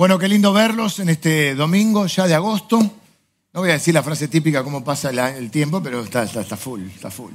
[0.00, 2.78] Bueno, qué lindo verlos en este domingo ya de agosto.
[2.80, 6.56] No voy a decir la frase típica cómo pasa el tiempo, pero está, está- está
[6.56, 7.32] full, está full.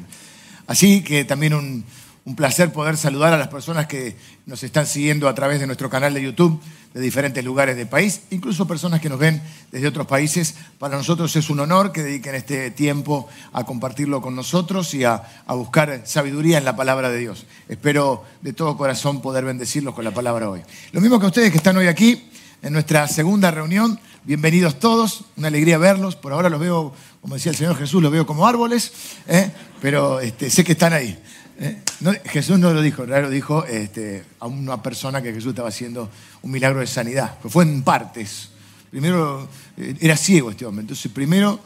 [0.65, 1.85] Así que también un,
[2.25, 4.15] un placer poder saludar a las personas que
[4.47, 6.59] nos están siguiendo a través de nuestro canal de YouTube
[6.95, 10.55] de diferentes lugares del país, incluso personas que nos ven desde otros países.
[10.79, 15.21] Para nosotros es un honor que dediquen este tiempo a compartirlo con nosotros y a,
[15.45, 17.45] a buscar sabiduría en la palabra de Dios.
[17.69, 20.61] Espero de todo corazón poder bendecirlos con la palabra hoy.
[20.93, 22.31] Lo mismo que ustedes que están hoy aquí
[22.61, 23.99] en nuestra segunda reunión.
[24.23, 26.15] Bienvenidos todos, una alegría verlos.
[26.15, 28.91] Por ahora los veo, como decía el Señor Jesús, los veo como árboles,
[29.27, 29.51] ¿eh?
[29.81, 31.17] pero este, sé que están ahí.
[31.59, 31.81] ¿eh?
[32.25, 36.09] Jesús no lo dijo, lo dijo este, a una persona que Jesús estaba haciendo
[36.41, 38.49] un milagro de sanidad, que fue en partes.
[38.89, 41.59] Primero eh, era ciego este hombre, entonces primero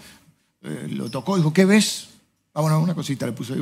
[0.62, 2.10] lo tocó dijo, ¿qué ves?
[2.54, 3.62] Vámonos, una cosita le puso ahí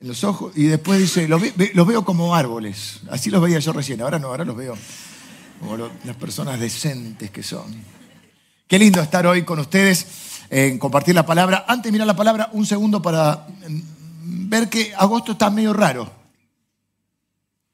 [0.00, 3.00] en los ojos y después dice, los veo como árboles.
[3.10, 4.76] Así los veía yo recién, ahora no, ahora los veo
[5.60, 7.74] como las personas decentes que son.
[8.66, 10.06] Qué lindo estar hoy con ustedes,
[10.50, 11.64] en compartir la palabra.
[11.68, 16.10] Antes de mirar la palabra, un segundo para mm, ver que agosto está medio raro.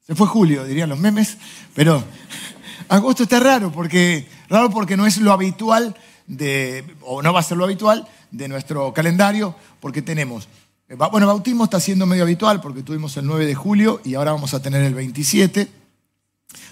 [0.07, 1.37] Se fue julio, dirían los memes,
[1.75, 2.05] pero
[2.89, 7.43] agosto está raro porque, raro porque no es lo habitual de, o no va a
[7.43, 10.49] ser lo habitual de nuestro calendario, porque tenemos,
[10.89, 14.33] eh, bueno, bautismo está siendo medio habitual porque tuvimos el 9 de julio y ahora
[14.33, 15.84] vamos a tener el 27.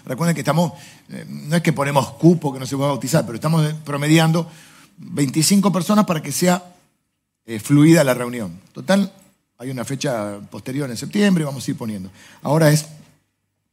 [0.04, 0.72] Recuerden que estamos,
[1.10, 4.50] eh, no es que ponemos cupo que no se puede bautizar, pero estamos promediando
[4.98, 6.62] 25 personas para que sea
[7.44, 8.60] eh, fluida la reunión.
[8.72, 9.12] Total,
[9.58, 12.10] hay una fecha posterior en septiembre, vamos a ir poniendo.
[12.42, 12.86] Ahora es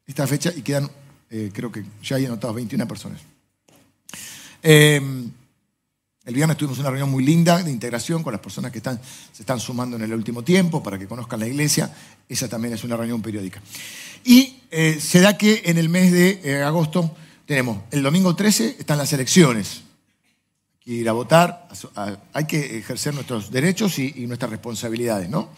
[0.06, 0.90] esta fecha y quedan,
[1.30, 3.22] eh, creo que ya hay anotados 21 personas.
[4.64, 5.02] Eh,
[6.30, 9.60] el viernes tuvimos una reunión muy linda de integración con las personas que se están
[9.60, 11.92] sumando en el último tiempo para que conozcan la iglesia.
[12.30, 13.60] Esa también es una reunión periódica.
[14.24, 17.16] Y eh, se da que en el mes de eh, agosto
[17.48, 19.82] tenemos, el domingo 13 están las elecciones.
[20.74, 21.68] Hay que ir a votar,
[22.34, 25.50] hay que ejercer nuestros derechos y, nuestras responsabilidades, ¿no?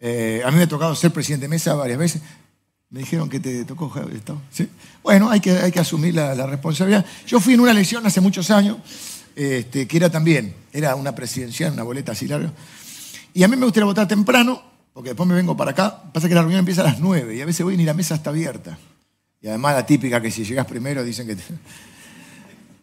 [0.00, 2.20] Eh, a mí me ha tocado ser presidente de mesa varias veces.
[2.88, 3.92] Me dijeron que te tocó.
[5.04, 7.06] Bueno, hay que, asumir la responsabilidad.
[7.28, 8.78] Yo fui en una elección hace muchos años,
[9.36, 12.52] este, que era también, era una presidencial, una boleta así larga.
[13.32, 16.02] Y a mí me gustaría votar temprano, porque después me vengo para acá.
[16.12, 17.94] Pasa que la reunión empieza a las 9 y a veces voy y ni la
[17.94, 18.78] mesa está abierta.
[19.40, 21.36] Y además la típica que si llegás primero dicen que...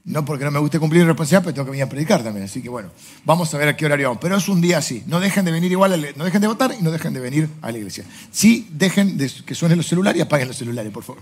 [0.07, 2.45] No porque no me guste cumplir responsabilidad, pero tengo que venir a predicar también.
[2.45, 2.91] Así que bueno,
[3.25, 4.21] vamos a ver a qué horario vamos.
[4.21, 5.03] Pero es un día así.
[5.05, 7.73] No dejen de venir igual, no dejen de votar y no dejen de venir a
[7.73, 8.05] la iglesia.
[8.31, 11.21] Sí, dejen de que suenen los celulares y apaguen los celulares, por favor.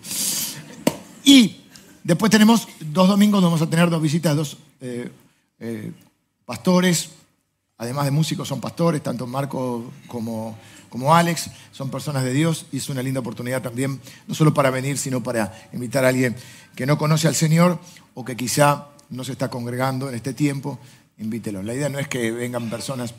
[1.24, 1.65] Y
[2.06, 5.10] después tenemos dos domingos, donde vamos a tener dos visitas, dos eh,
[5.60, 5.92] eh,
[6.46, 7.10] pastores,
[7.78, 10.58] además de músicos, son pastores, tanto Marco como,
[10.90, 14.70] como Alex, son personas de Dios y es una linda oportunidad también, no solo para
[14.70, 16.36] venir, sino para invitar a alguien
[16.76, 17.80] que no conoce al Señor
[18.14, 20.80] o que quizá no se está congregando en este tiempo,
[21.18, 21.64] invítelo.
[21.64, 23.14] La idea no es que vengan personas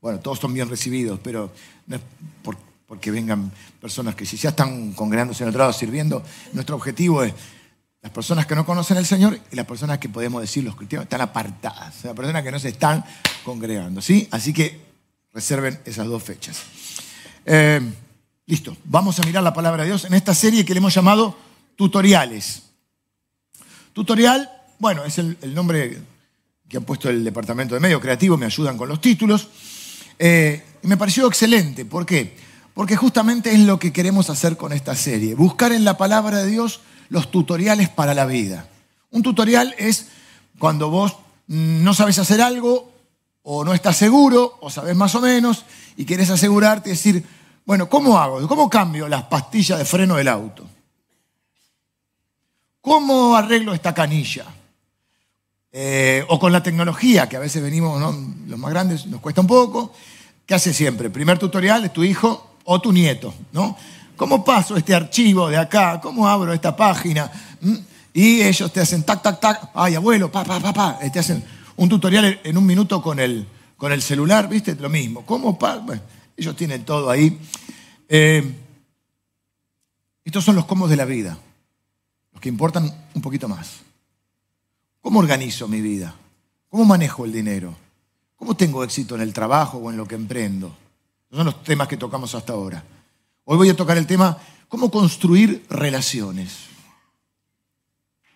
[0.00, 1.50] bueno, todos son bien recibidos, pero
[1.88, 2.02] no es
[2.42, 2.56] por-
[2.86, 7.34] porque vengan personas que si ya están congregándose en otro lado sirviendo, nuestro objetivo es
[8.00, 11.06] las personas que no conocen al Señor y las personas que podemos decir los cristianos
[11.06, 13.04] están apartadas, las personas que no se están
[13.44, 14.28] congregando, ¿sí?
[14.30, 14.80] Así que
[15.34, 16.62] reserven esas dos fechas.
[17.44, 17.80] Eh,
[18.46, 21.36] listo, vamos a mirar la palabra de Dios en esta serie que le hemos llamado
[21.74, 22.62] tutoriales.
[23.92, 24.48] Tutorial,
[24.78, 25.98] bueno, es el, el nombre
[26.68, 29.48] que ha puesto el departamento de medio creativo, me ayudan con los títulos.
[30.18, 31.84] Eh, y me pareció excelente.
[31.84, 32.36] ¿Por qué?
[32.76, 35.34] Porque justamente es lo que queremos hacer con esta serie.
[35.34, 38.68] Buscar en la palabra de Dios los tutoriales para la vida.
[39.10, 40.08] Un tutorial es
[40.58, 41.16] cuando vos
[41.46, 42.92] no sabes hacer algo
[43.42, 45.64] o no estás seguro o sabes más o menos
[45.96, 47.24] y querés asegurarte y decir,
[47.64, 48.46] bueno, ¿cómo hago?
[48.46, 50.68] ¿Cómo cambio las pastillas de freno del auto?
[52.82, 54.44] ¿Cómo arreglo esta canilla?
[55.72, 58.14] Eh, o con la tecnología, que a veces venimos, ¿no?
[58.46, 59.94] los más grandes, nos cuesta un poco.
[60.44, 61.08] ¿Qué hace siempre?
[61.08, 63.76] Primer tutorial es tu hijo o tu nieto, ¿no?
[64.16, 66.00] ¿Cómo paso este archivo de acá?
[66.00, 67.30] ¿Cómo abro esta página?
[67.60, 67.74] ¿Mm?
[68.14, 69.70] Y ellos te hacen tac, tac, tac.
[69.74, 70.98] Ay, abuelo, pa, pa, pa, pa.
[71.02, 71.44] Eh, Te hacen
[71.76, 73.46] un tutorial en un minuto con el,
[73.76, 74.74] con el celular, ¿viste?
[74.74, 75.24] Lo mismo.
[75.26, 75.76] ¿Cómo pa?
[75.76, 76.00] Bueno,
[76.36, 77.38] ellos tienen todo ahí.
[78.08, 78.54] Eh,
[80.24, 81.38] estos son los cómo de la vida,
[82.32, 83.80] los que importan un poquito más.
[85.02, 86.14] ¿Cómo organizo mi vida?
[86.70, 87.76] ¿Cómo manejo el dinero?
[88.36, 90.74] ¿Cómo tengo éxito en el trabajo o en lo que emprendo?
[91.30, 92.82] Son los temas que tocamos hasta ahora.
[93.44, 94.36] Hoy voy a tocar el tema
[94.68, 96.66] cómo construir relaciones.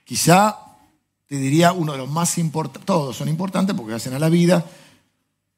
[0.05, 0.57] Quizá
[1.27, 4.65] te diría uno de los más importantes, todos son importantes porque hacen a la vida,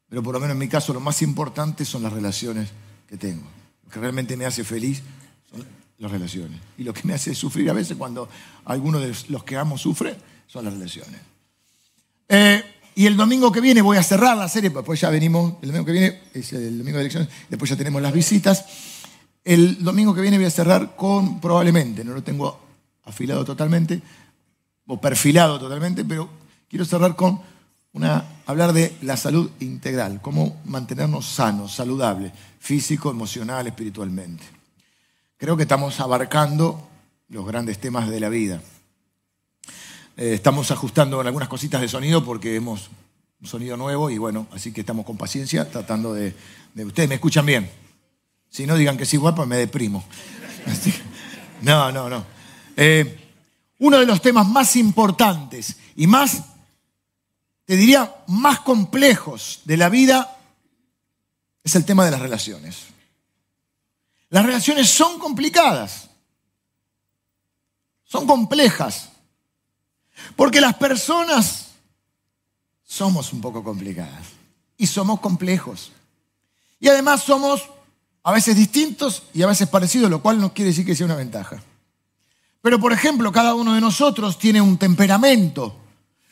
[0.09, 2.71] pero por lo menos en mi caso lo más importante son las relaciones
[3.09, 3.49] que tengo.
[3.85, 5.03] Lo que realmente me hace feliz
[5.51, 5.67] son
[5.99, 6.61] las relaciones.
[6.77, 8.29] Y lo que me hace sufrir a veces cuando
[8.67, 11.21] alguno de los que amo sufre son las relaciones.
[12.29, 12.63] Eh,
[12.95, 15.87] y el domingo que viene voy a cerrar la serie, después ya venimos, el domingo
[15.87, 18.65] que viene es el domingo de elecciones, después ya tenemos las visitas.
[19.45, 22.61] El domingo que viene voy a cerrar con, probablemente, no lo tengo
[23.05, 24.01] afilado totalmente,
[24.87, 26.29] o perfilado totalmente, pero
[26.69, 27.41] quiero cerrar con
[27.95, 34.45] una, hablar de la salud integral, cómo mantenernos sanos, saludables, físico, emocional, espiritualmente.
[35.37, 36.89] Creo que estamos abarcando
[37.29, 38.63] los grandes temas de la vida.
[40.17, 42.91] Eh, estamos ajustando algunas cositas de sonido porque hemos
[43.41, 46.35] un sonido nuevo y bueno, así que estamos con paciencia tratando de...
[46.77, 47.71] Ustedes me escuchan bien.
[48.49, 50.05] Si no digan que sí, guapo, me deprimo.
[51.63, 52.25] no, no, no.
[52.77, 53.19] Eh,
[53.79, 56.43] uno de los temas más importantes y más,
[57.65, 60.37] te diría, más complejos de la vida
[61.65, 62.85] es el tema de las relaciones.
[64.29, 66.09] Las relaciones son complicadas,
[68.05, 69.12] son complejas,
[70.37, 71.69] porque las personas
[72.83, 74.27] somos un poco complicadas
[74.77, 75.93] y somos complejos.
[76.79, 77.63] Y además somos
[78.23, 81.17] a veces distintos y a veces parecidos, lo cual no quiere decir que sea una
[81.17, 81.63] ventaja.
[82.61, 85.77] Pero por ejemplo, cada uno de nosotros tiene un temperamento,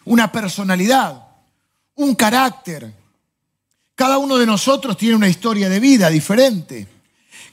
[0.04, 1.26] una personalidad,
[1.96, 2.94] un carácter.
[3.94, 6.99] Cada uno de nosotros tiene una historia de vida diferente.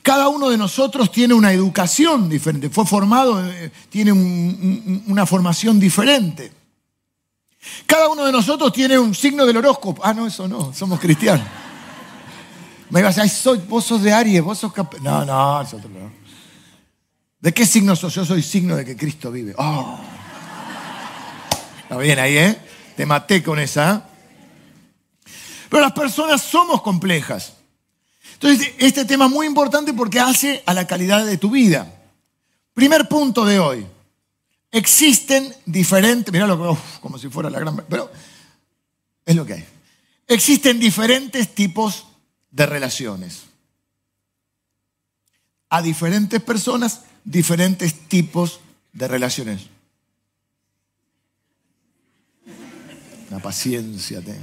[0.07, 6.49] Cada uno de nosotros tiene una educación diferente, fue formado, eh, tiene una formación diferente.
[7.85, 10.01] Cada uno de nosotros tiene un signo del horóscopo.
[10.05, 11.45] Ah, no, eso no, somos cristianos.
[12.89, 14.71] Me ibas a decir, soy, vos sos de Aries, vos sos...
[15.01, 16.09] No, no, nosotros no.
[17.41, 18.15] ¿De qué signo sos?
[18.15, 19.55] Yo soy signo de que Cristo vive.
[19.57, 19.99] Oh.
[21.81, 22.57] Está bien ahí, ¿eh?
[22.95, 23.95] Te maté con esa.
[23.95, 25.31] ¿eh?
[25.69, 27.56] Pero las personas somos complejas.
[28.39, 31.91] Entonces, este tema es muy importante porque hace a la calidad de tu vida.
[32.73, 33.87] Primer punto de hoy.
[34.71, 38.11] Existen diferentes, mirá lo que, como si fuera la gran, pero
[39.25, 39.65] es lo que hay.
[40.27, 42.05] Existen diferentes tipos
[42.51, 43.43] de relaciones.
[45.69, 48.59] A diferentes personas, diferentes tipos
[48.93, 49.61] de relaciones.
[53.31, 54.39] La paciencia tengo.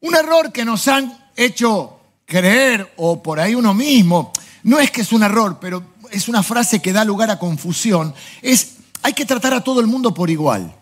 [0.00, 4.32] Un error que nos han hecho creer, o por ahí uno mismo,
[4.62, 8.14] no es que es un error, pero es una frase que da lugar a confusión,
[8.42, 10.74] es hay que tratar a todo el mundo por igual.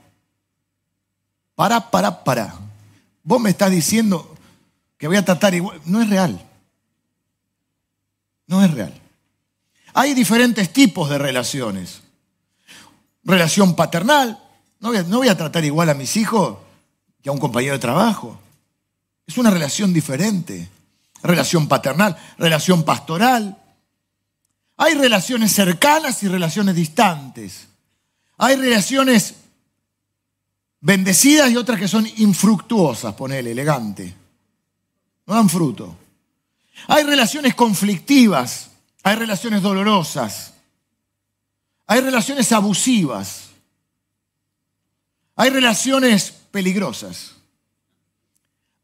[1.54, 2.54] Para, para, para.
[3.22, 4.34] Vos me estás diciendo
[4.96, 5.80] que voy a tratar igual.
[5.84, 6.40] No es real.
[8.46, 8.92] No es real.
[9.94, 12.00] Hay diferentes tipos de relaciones.
[13.24, 14.42] Relación paternal.
[14.80, 16.58] No voy, a, no voy a tratar igual a mis hijos
[17.22, 18.38] que a un compañero de trabajo.
[19.28, 20.68] Es una relación diferente.
[21.22, 23.56] Relación paternal, relación pastoral,
[24.80, 27.66] hay relaciones cercanas y relaciones distantes.
[28.38, 29.34] Hay relaciones
[30.80, 34.14] bendecidas y otras que son infructuosas, ponele, elegante.
[35.26, 35.96] No dan fruto.
[36.86, 38.70] Hay relaciones conflictivas,
[39.02, 40.54] hay relaciones dolorosas,
[41.84, 43.48] hay relaciones abusivas,
[45.34, 47.32] hay relaciones peligrosas,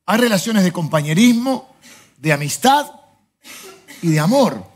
[0.07, 1.75] hay relaciones de compañerismo,
[2.19, 2.91] de amistad
[4.03, 4.75] y de amor.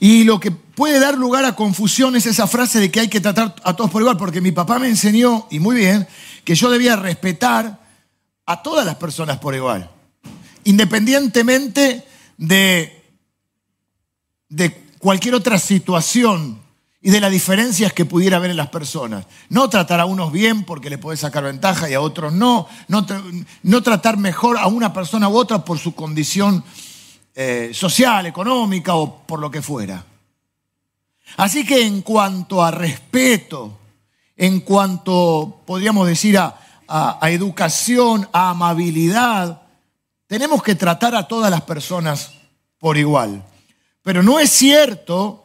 [0.00, 3.20] Y lo que puede dar lugar a confusión es esa frase de que hay que
[3.20, 6.06] tratar a todos por igual, porque mi papá me enseñó, y muy bien,
[6.44, 7.80] que yo debía respetar
[8.46, 9.90] a todas las personas por igual,
[10.64, 13.04] independientemente de,
[14.48, 16.61] de cualquier otra situación
[17.02, 19.26] y de las diferencias que pudiera haber en las personas.
[19.48, 22.68] No tratar a unos bien porque le puede sacar ventaja y a otros no.
[22.86, 26.62] No, tratar mejor a una persona u otra por su condición
[27.34, 30.04] eh, social, económica o por lo que fuera.
[31.36, 33.78] Así que en cuanto a respeto,
[34.36, 39.62] en cuanto, podríamos decir, a educación, a amabilidad,
[40.26, 42.32] tenemos que tratar a todas las personas
[42.78, 43.44] por igual.
[44.02, 45.41] Pero no es cierto,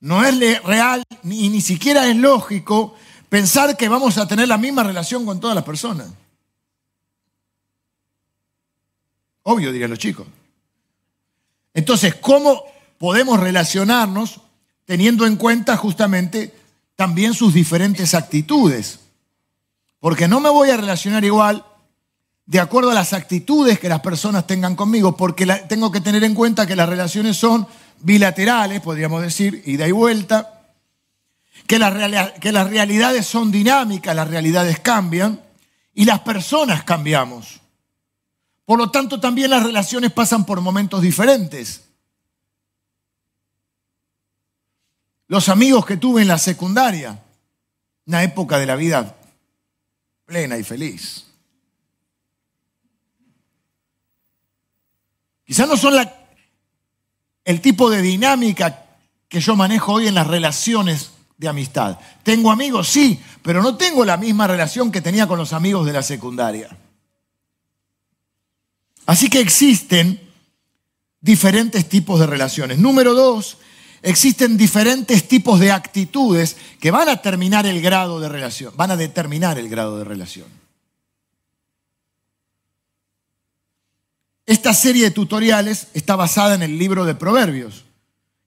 [0.00, 2.94] no es real, ni, ni siquiera es lógico
[3.28, 6.08] pensar que vamos a tener la misma relación con todas las personas.
[9.42, 10.26] Obvio, dirían los chicos.
[11.72, 12.64] Entonces, ¿cómo
[12.98, 14.40] podemos relacionarnos
[14.84, 16.54] teniendo en cuenta justamente
[16.96, 19.00] también sus diferentes actitudes?
[20.00, 21.64] Porque no me voy a relacionar igual
[22.46, 26.34] de acuerdo a las actitudes que las personas tengan conmigo, porque tengo que tener en
[26.34, 27.66] cuenta que las relaciones son
[28.00, 30.52] bilaterales, podríamos decir, ida y vuelta,
[31.66, 35.42] que las realidades son dinámicas, las realidades cambian
[35.94, 37.60] y las personas cambiamos.
[38.64, 41.84] Por lo tanto, también las relaciones pasan por momentos diferentes.
[45.28, 47.20] Los amigos que tuve en la secundaria,
[48.06, 49.16] una época de la vida
[50.24, 51.26] plena y feliz.
[55.44, 55.94] Quizás no son
[57.46, 58.84] el tipo de dinámica
[59.28, 61.98] que yo manejo hoy en las relaciones de amistad.
[62.22, 65.92] Tengo amigos, sí, pero no tengo la misma relación que tenía con los amigos de
[65.92, 66.76] la secundaria.
[69.06, 70.20] Así que existen
[71.20, 72.78] diferentes tipos de relaciones.
[72.78, 73.58] Número dos,
[74.02, 78.96] existen diferentes tipos de actitudes que van a terminar el grado de relación, van a
[78.96, 80.65] determinar el grado de relación.
[84.46, 87.84] Esta serie de tutoriales está basada en el libro de Proverbios.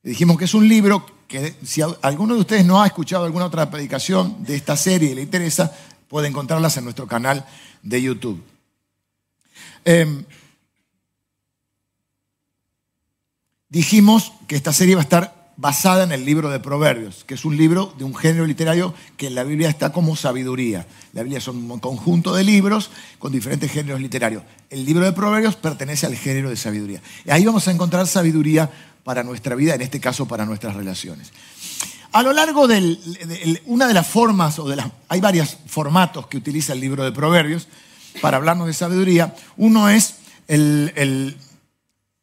[0.01, 3.70] Dijimos que es un libro que si alguno de ustedes no ha escuchado alguna otra
[3.70, 5.75] predicación de esta serie y le interesa,
[6.08, 7.46] puede encontrarlas en nuestro canal
[7.84, 8.41] de YouTube.
[9.84, 10.24] Em,
[13.68, 17.44] dijimos que esta serie va a estar basada en el libro de Proverbios, que es
[17.44, 20.88] un libro de un género literario que en la Biblia está como sabiduría.
[21.12, 24.44] La Biblia son un conjunto de libros con diferentes géneros literarios.
[24.70, 27.01] El libro de Proverbios pertenece al género de sabiduría.
[27.25, 28.70] Y ahí vamos a encontrar sabiduría
[29.04, 31.34] para nuestra vida, en este caso para nuestras relaciones.
[32.13, 36.38] A lo largo de una de las formas, o de las, hay varios formatos que
[36.38, 37.68] utiliza el libro de Proverbios
[38.22, 39.36] para hablarnos de sabiduría.
[39.58, 40.16] Uno es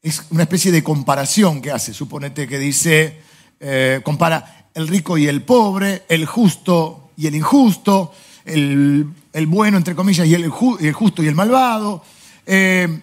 [0.07, 1.93] es una especie de comparación que hace.
[1.93, 3.26] Suponete que dice,
[3.61, 8.13] eh, compara el rico y el pobre, el justo y el injusto,
[8.45, 9.07] el,
[9.47, 12.05] bueno, entre comillas, y el, justo y el malvado.
[12.45, 13.01] Eh,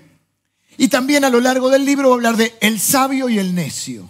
[0.78, 3.54] y también a lo largo del libro va a hablar de el sabio y el
[3.54, 4.10] necio.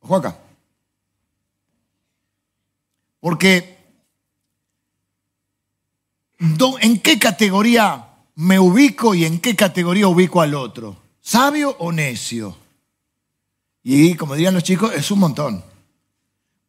[0.00, 0.38] Ojo acá.
[3.20, 3.78] Porque
[6.80, 11.07] ¿en qué categoría me ubico y en qué categoría ubico al otro?
[11.28, 12.56] ¿Sabio o necio?
[13.82, 15.62] Y como dirían los chicos, es un montón.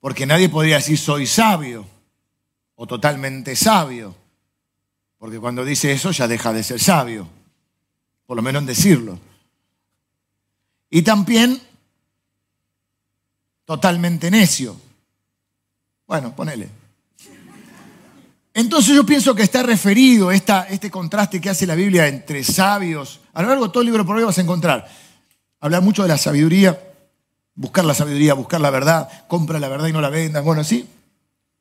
[0.01, 1.85] Porque nadie podría decir soy sabio
[2.75, 4.13] o totalmente sabio.
[5.17, 7.25] Porque cuando dice eso ya deja de ser sabio.
[8.25, 9.17] Por lo menos en decirlo.
[10.89, 11.61] Y también
[13.63, 14.75] totalmente necio.
[16.05, 16.69] Bueno, ponele.
[18.53, 23.19] Entonces yo pienso que está referido esta, este contraste que hace la Biblia entre sabios.
[23.33, 24.87] A lo largo de todo el libro de Proverbios vas a encontrar.
[25.59, 26.79] Habla mucho de la sabiduría,
[27.55, 30.87] buscar la sabiduría, buscar la verdad, compra la verdad y no la vendas, bueno, sí.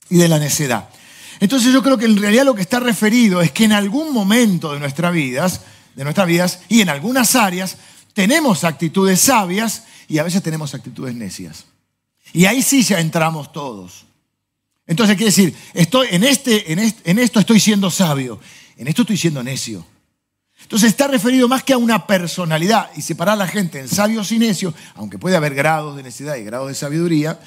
[0.08, 0.88] Y de la necedad.
[1.40, 4.72] Entonces yo creo que en realidad lo que está referido es que en algún momento
[4.72, 5.60] de nuestras vidas,
[5.94, 7.76] de nuestras vidas y en algunas áreas
[8.14, 11.66] tenemos actitudes sabias y a veces tenemos actitudes necias.
[12.32, 14.07] Y ahí sí ya entramos todos.
[14.88, 18.40] Entonces quiere decir, estoy en, este, en, esto estoy siendo sabio,
[18.78, 19.84] en esto estoy siendo necio.
[20.62, 24.32] Entonces está referido más que a una personalidad y separar a la gente en sabios
[24.32, 27.38] y necios, aunque puede haber grados de necedad y grados de sabiduría,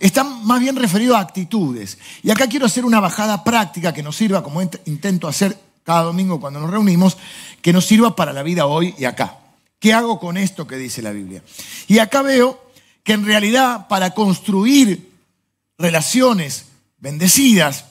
[0.00, 1.98] está más bien referido a actitudes.
[2.22, 6.40] Y acá quiero hacer una bajada práctica que nos sirva, como intento hacer cada domingo
[6.40, 7.18] cuando nos reunimos,
[7.60, 9.38] que nos sirva para la vida hoy y acá.
[9.78, 11.42] ¿Qué hago con esto que dice la Biblia?
[11.88, 12.70] Y acá veo
[13.04, 15.12] que en realidad para construir
[15.78, 16.64] relaciones
[16.98, 17.86] bendecidas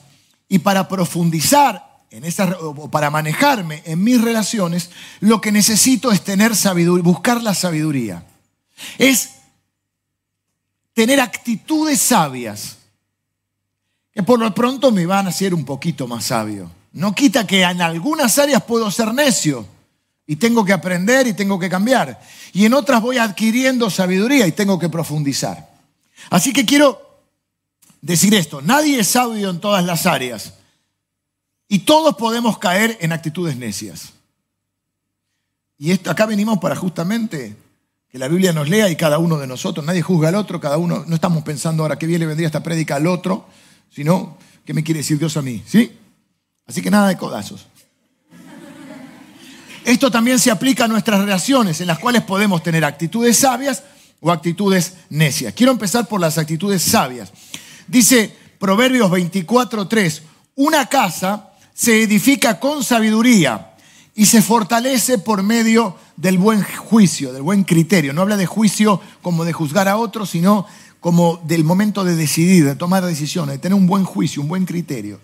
[0.48, 6.22] y para profundizar en esa, o para manejarme en mis relaciones, lo que necesito es
[6.22, 8.24] tener sabiduría, buscar la sabiduría.
[8.98, 9.30] Es
[10.94, 12.78] tener actitudes sabias,
[14.12, 16.70] que por lo pronto me van a hacer un poquito más sabio.
[16.92, 19.66] No quita que en algunas áreas puedo ser necio
[20.26, 22.18] y tengo que aprender y tengo que cambiar.
[22.54, 25.68] Y en otras voy adquiriendo sabiduría y tengo que profundizar.
[26.30, 27.05] Así que quiero
[28.06, 30.54] decir esto, nadie es sabio en todas las áreas
[31.68, 34.12] y todos podemos caer en actitudes necias.
[35.78, 37.56] Y esto, acá venimos para justamente
[38.08, 40.78] que la Biblia nos lea y cada uno de nosotros, nadie juzga al otro, cada
[40.78, 43.46] uno, no estamos pensando ahora qué bien le vendría esta prédica al otro,
[43.90, 45.98] sino qué me quiere decir Dios a mí, ¿sí?
[46.66, 47.66] Así que nada de codazos.
[49.84, 53.82] Esto también se aplica a nuestras relaciones, en las cuales podemos tener actitudes sabias
[54.20, 55.54] o actitudes necias.
[55.54, 57.32] Quiero empezar por las actitudes sabias.
[57.88, 60.22] Dice Proverbios 24:3,
[60.56, 63.74] una casa se edifica con sabiduría
[64.14, 68.12] y se fortalece por medio del buen juicio, del buen criterio.
[68.12, 70.66] No habla de juicio como de juzgar a otros, sino
[71.00, 74.64] como del momento de decidir, de tomar decisiones, de tener un buen juicio, un buen
[74.64, 75.20] criterio.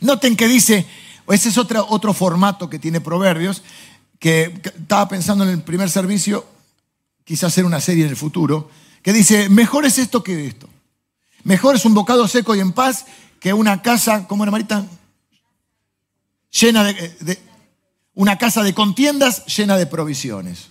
[0.00, 0.86] Noten que dice,
[1.28, 3.62] ese es otro, otro formato que tiene Proverbios,
[4.18, 6.46] que estaba pensando en el primer servicio,
[7.24, 8.70] quizás hacer una serie en el futuro,
[9.02, 10.68] que dice, mejor es esto que esto.
[11.44, 13.06] Mejor es un bocado seco y en paz
[13.38, 14.84] que una casa, ¿cómo era Marita?
[16.50, 17.38] llena de,
[18.14, 20.68] una casa de contiendas llena de provisiones.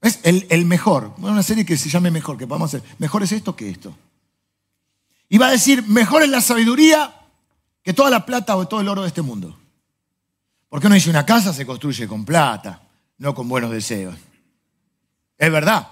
[0.00, 0.20] ¿Ves?
[0.22, 1.14] El, el mejor.
[1.18, 2.88] Una serie que se llame mejor, que podamos hacer.
[2.98, 3.96] Mejor es esto que esto.
[5.28, 7.14] Y va a decir, mejor es la sabiduría
[7.82, 9.58] que toda la plata o todo el oro de este mundo.
[10.68, 12.82] Porque uno dice, una casa se construye con plata,
[13.18, 14.16] no con buenos deseos.
[15.36, 15.88] Es verdad,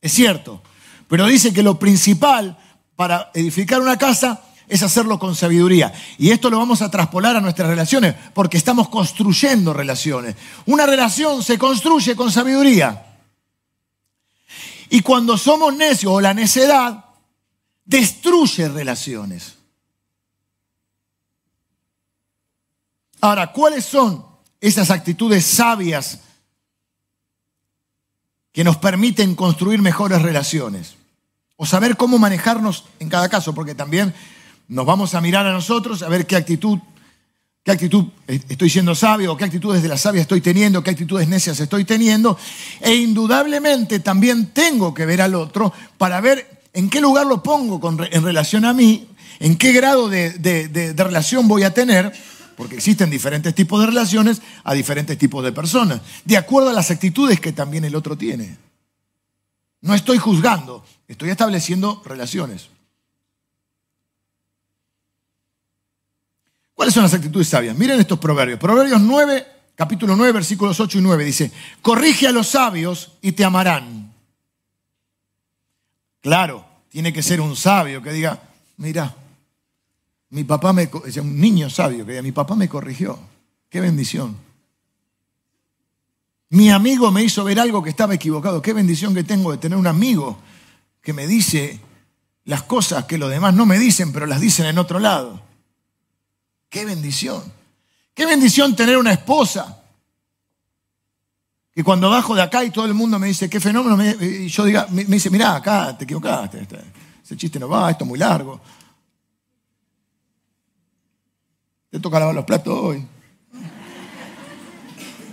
[0.00, 0.62] es cierto.
[1.08, 2.58] Pero dice que lo principal
[3.00, 5.90] para edificar una casa es hacerlo con sabiduría.
[6.18, 10.36] Y esto lo vamos a traspolar a nuestras relaciones, porque estamos construyendo relaciones.
[10.66, 13.16] Una relación se construye con sabiduría.
[14.90, 17.06] Y cuando somos necios o la necedad,
[17.86, 19.54] destruye relaciones.
[23.22, 24.26] Ahora, ¿cuáles son
[24.60, 26.20] esas actitudes sabias
[28.52, 30.99] que nos permiten construir mejores relaciones?
[31.62, 34.14] O saber cómo manejarnos en cada caso, porque también
[34.66, 36.78] nos vamos a mirar a nosotros a ver qué actitud,
[37.62, 41.28] qué actitud estoy siendo sabio, o qué actitudes de la sabia estoy teniendo, qué actitudes
[41.28, 42.38] necias estoy teniendo.
[42.80, 47.78] E indudablemente también tengo que ver al otro para ver en qué lugar lo pongo
[48.10, 52.10] en relación a mí, en qué grado de, relación voy a tener,
[52.56, 56.90] porque existen diferentes tipos de relaciones a diferentes tipos de personas, de acuerdo a las
[56.90, 58.56] actitudes que también el otro tiene.
[59.82, 62.68] No estoy juzgando, estoy estableciendo relaciones.
[66.74, 67.76] ¿Cuáles son las actitudes sabias?
[67.76, 68.58] Miren estos proverbios.
[68.58, 71.52] Proverbios 9, capítulo 9, versículos 8 y 9 dice,
[71.82, 74.14] corrige a los sabios y te amarán.
[76.20, 78.40] Claro, tiene que ser un sabio que diga,
[78.76, 79.14] mira,
[80.30, 80.88] mi papá me,
[81.20, 83.18] un niño sabio que diga, mi papá me corrigió.
[83.68, 84.36] Qué bendición.
[86.50, 88.62] Mi amigo me hizo ver algo que estaba equivocado.
[88.62, 90.38] Qué bendición que tengo de tener un amigo
[91.02, 91.80] que me dice
[92.44, 95.40] las cosas que los demás no me dicen, pero las dicen en otro lado.
[96.68, 97.42] Qué bendición.
[98.14, 99.82] Qué bendición tener una esposa.
[101.72, 104.64] Que cuando bajo de acá y todo el mundo me dice, qué fenómeno, y yo
[104.64, 106.78] diga, me, dice, mirá, acá te equivocaste, este,
[107.22, 108.60] ese chiste no va, esto es muy largo.
[111.90, 113.06] Te toca lavar los platos hoy.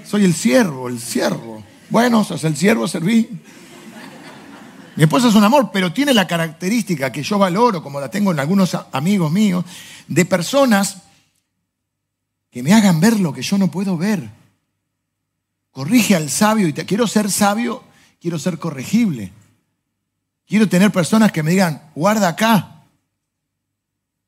[0.05, 1.63] Soy el siervo, el siervo.
[1.89, 3.29] Bueno, sos el siervo, serví.
[4.97, 8.31] Mi esposa es un amor, pero tiene la característica que yo valoro, como la tengo
[8.31, 9.63] en algunos amigos míos,
[10.07, 11.03] de personas
[12.49, 14.27] que me hagan ver lo que yo no puedo ver.
[15.69, 17.83] Corrige al sabio y te quiero ser sabio,
[18.19, 19.31] quiero ser corregible.
[20.47, 22.81] Quiero tener personas que me digan, guarda acá.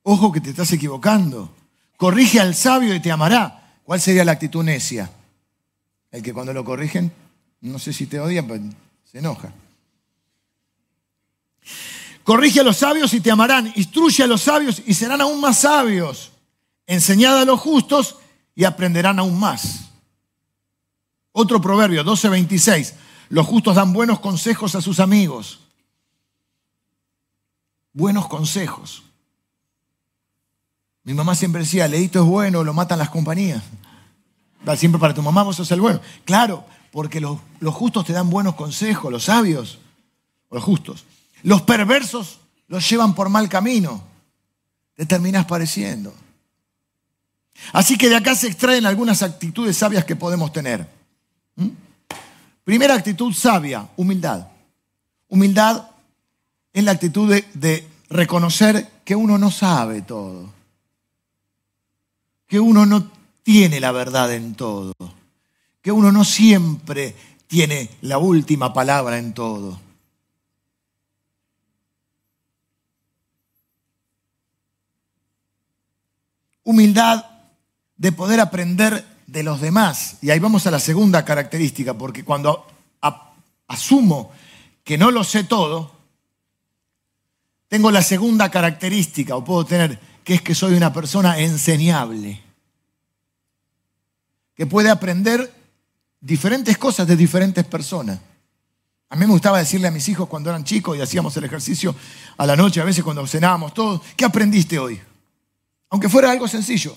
[0.04, 1.52] Ojo que te estás equivocando.
[1.98, 3.74] Corrige al sabio y te amará.
[3.86, 5.10] ¿Cuál sería la actitud necia?
[6.12, 7.12] El que cuando lo corrigen,
[7.62, 8.62] no sé si te odia, pero
[9.12, 9.52] se enoja.
[12.24, 13.74] Corrige a los sabios y te amarán.
[13.76, 16.32] Instruye a los sabios y serán aún más sabios.
[16.86, 18.18] Enseñad a los justos
[18.56, 19.90] y aprenderán aún más.
[21.32, 22.94] Otro proverbio, 12:26.
[23.30, 25.60] Los justos dan buenos consejos a sus amigos.
[27.94, 29.04] Buenos consejos.
[31.04, 33.64] Mi mamá siempre decía, leíto es bueno, lo matan las compañías.
[34.76, 36.02] Siempre para tu mamá, vos sos el bueno.
[36.26, 39.80] Claro, porque los, los justos te dan buenos consejos, los sabios,
[40.52, 41.06] los justos.
[41.44, 44.04] Los perversos los llevan por mal camino.
[44.96, 46.14] Te terminas pareciendo.
[47.74, 50.88] Así que de acá se extraen algunas actitudes sabias que podemos tener.
[51.56, 51.70] ¿Mm?
[52.64, 54.48] Primera actitud sabia, humildad.
[55.28, 55.90] Humildad
[56.74, 60.52] es la actitud de, reconocer que uno no sabe todo,
[62.48, 63.12] que uno no
[63.44, 64.94] tiene la verdad en todo,
[65.82, 69.80] que uno no siempre tiene la última palabra en todo.
[76.70, 77.26] Humildad
[77.98, 80.18] de poder aprender de los demás.
[80.22, 82.64] Y ahí vamos a la segunda característica, porque cuando
[83.68, 84.32] asumo
[84.84, 85.92] que no lo sé todo,
[87.70, 92.40] tengo la segunda característica, o puedo tener, que es que soy una persona enseñable,
[94.54, 95.52] que puede aprender
[96.22, 98.20] diferentes cosas de diferentes personas.
[99.10, 101.96] A mí me gustaba decirle a mis hijos cuando eran chicos y hacíamos el ejercicio
[102.38, 105.02] a la noche, a veces cuando cenábamos todos, ¿qué aprendiste hoy?
[105.90, 106.96] Aunque fuera algo sencillo.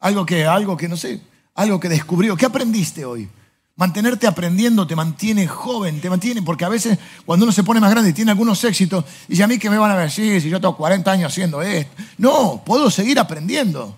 [0.00, 1.20] Algo que, algo que no sé,
[1.54, 2.36] algo que descubrió.
[2.36, 3.28] ¿Qué aprendiste hoy?
[3.76, 7.90] Mantenerte aprendiendo te mantiene joven, te mantiene, porque a veces cuando uno se pone más
[7.90, 10.60] grande y tiene algunos éxitos, y a mí que me van a decir si yo
[10.60, 11.90] tengo 40 años haciendo esto.
[12.18, 13.96] No, puedo seguir aprendiendo.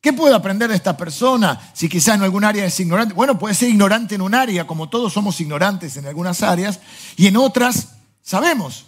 [0.00, 3.14] ¿Qué puedo aprender de esta persona si quizá en algún área es ignorante?
[3.14, 6.80] Bueno, puede ser ignorante en un área, como todos somos ignorantes en algunas áreas,
[7.16, 8.84] y en otras sabemos.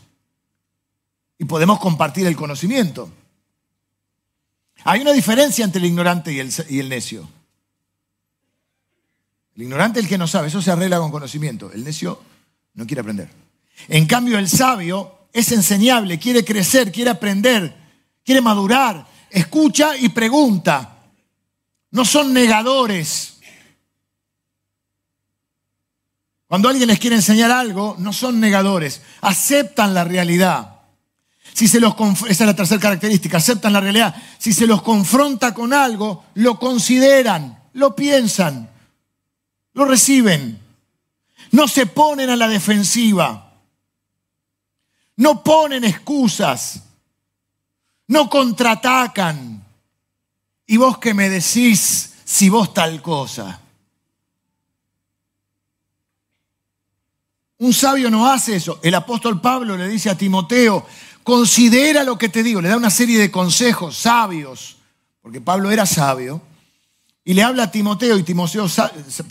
[1.38, 3.10] Y podemos compartir el conocimiento.
[4.88, 7.29] Hay una diferencia entre el ignorante y el, necio.
[9.57, 11.72] El ignorante es el que no sabe, eso se arregla con conocimiento.
[11.72, 12.22] El necio
[12.75, 13.29] no quiere aprender.
[13.88, 17.75] En cambio, el sabio es enseñable, quiere crecer, quiere aprender,
[18.25, 20.99] quiere madurar, escucha y pregunta.
[21.90, 23.40] No son negadores.
[26.46, 30.75] Cuando alguien les quiere enseñar algo, no son negadores, aceptan la realidad.
[31.57, 31.95] Si se los
[32.29, 34.14] esa es la tercera característica, aceptan la realidad.
[34.37, 38.69] Si se los confronta con algo, lo consideran, lo piensan,
[39.73, 40.61] lo reciben.
[41.53, 43.55] No se ponen a la defensiva.
[45.16, 46.83] No ponen excusas.
[48.09, 49.64] No contraatacan.
[50.66, 53.62] ¿Y vos qué me decís si vos tal cosa?
[57.59, 58.79] Un sabio no hace eso.
[58.83, 60.87] El apóstol Pablo le dice a Timoteo,
[61.26, 64.76] considera lo que te digo, le da una serie de consejos sabios,
[65.20, 66.40] porque Pablo era sabio,
[67.24, 68.68] y le habla a Timoteo, y Timoteo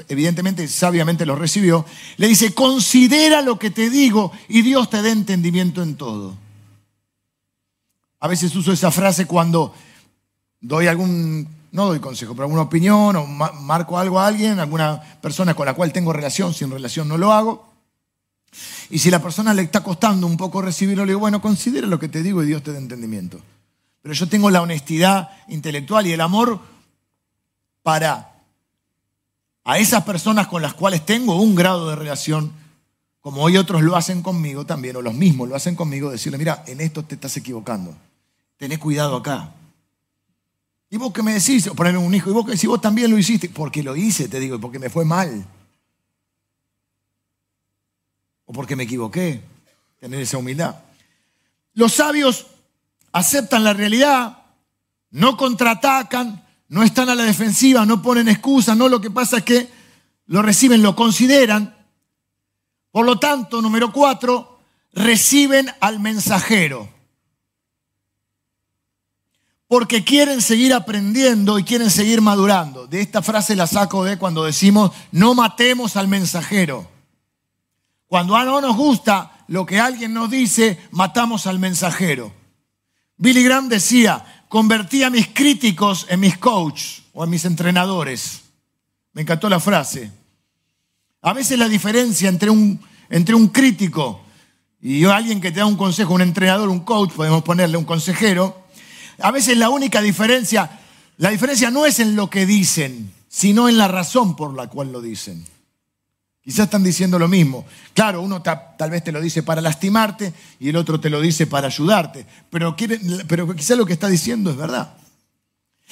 [0.09, 1.85] evidentemente sabiamente lo recibió,
[2.17, 6.35] le dice, considera lo que te digo y Dios te dé entendimiento en todo.
[8.19, 9.73] A veces uso esa frase cuando
[10.59, 15.53] doy algún, no doy consejo, pero alguna opinión o marco algo a alguien, alguna persona
[15.53, 17.74] con la cual tengo relación, sin relación no lo hago.
[18.89, 21.99] Y si la persona le está costando un poco recibirlo, le digo, bueno, considera lo
[21.99, 23.39] que te digo y Dios te dé entendimiento.
[24.01, 26.59] Pero yo tengo la honestidad intelectual y el amor
[27.81, 28.31] para
[29.63, 32.51] a esas personas con las cuales tengo un grado de relación,
[33.19, 36.63] como hoy otros lo hacen conmigo también, o los mismos lo hacen conmigo, decirle, mira,
[36.67, 37.95] en esto te estás equivocando.
[38.57, 39.51] Tené cuidado acá.
[40.91, 41.65] ¿Y vos qué me decís?
[41.67, 42.69] O ponerle un hijo, ¿y vos qué decís?
[42.69, 43.49] Vos también lo hiciste.
[43.49, 45.45] Porque lo hice, te digo, porque me fue mal
[48.45, 49.41] o porque me equivoqué.
[49.99, 50.75] Tener esa humildad.
[51.73, 52.47] Los sabios
[53.11, 54.39] aceptan la realidad,
[55.11, 59.43] no contraatacan, no están a la defensiva, no ponen excusas, no lo que pasa es
[59.43, 59.69] que
[60.27, 61.75] lo reciben, lo consideran.
[62.91, 64.59] Por lo tanto, número cuatro,
[64.93, 66.89] reciben al mensajero.
[69.67, 72.87] Porque quieren seguir aprendiendo y quieren seguir madurando.
[72.87, 76.94] De esta frase la saco de cuando decimos, no matemos al mensajero.
[78.07, 82.31] Cuando no nos gusta lo que alguien nos dice, matamos al mensajero.
[83.17, 88.41] Billy Graham decía, convertí a mis críticos en mis coaches o en mis entrenadores.
[89.13, 90.11] Me encantó la frase.
[91.21, 94.21] A veces la diferencia entre un, entre un crítico
[94.81, 98.65] y alguien que te da un consejo, un entrenador, un coach, podemos ponerle un consejero,
[99.19, 100.79] a veces la única diferencia,
[101.17, 104.91] la diferencia no es en lo que dicen, sino en la razón por la cual
[104.91, 105.45] lo dicen.
[106.45, 107.65] Quizás están diciendo lo mismo.
[107.95, 111.47] Claro, uno tal vez te lo dice para lastimarte y el otro te lo dice
[111.47, 112.75] para ayudarte, pero,
[113.27, 114.95] pero quizás lo que está diciendo es verdad.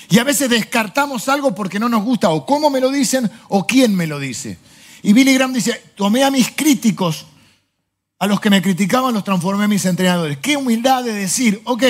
[0.09, 3.65] Y a veces descartamos algo porque no nos gusta o cómo me lo dicen o
[3.65, 4.59] quién me lo dice.
[5.01, 7.25] Y Billy Graham dice, tomé a mis críticos,
[8.19, 10.37] a los que me criticaban los transformé en mis entrenadores.
[10.37, 11.83] Qué humildad de decir, ok,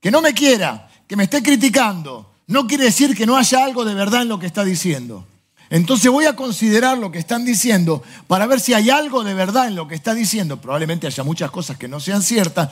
[0.00, 3.84] que no me quiera, que me esté criticando, no quiere decir que no haya algo
[3.84, 5.24] de verdad en lo que está diciendo.
[5.70, 9.68] Entonces voy a considerar lo que están diciendo para ver si hay algo de verdad
[9.68, 10.60] en lo que está diciendo.
[10.60, 12.70] Probablemente haya muchas cosas que no sean ciertas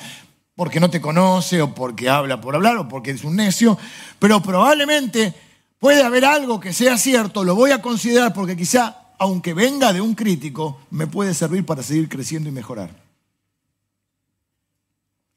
[0.55, 3.79] porque no te conoce o porque habla por hablar o porque es un necio,
[4.19, 5.35] pero probablemente
[5.79, 10.01] puede haber algo que sea cierto, lo voy a considerar porque quizá, aunque venga de
[10.01, 12.91] un crítico, me puede servir para seguir creciendo y mejorar.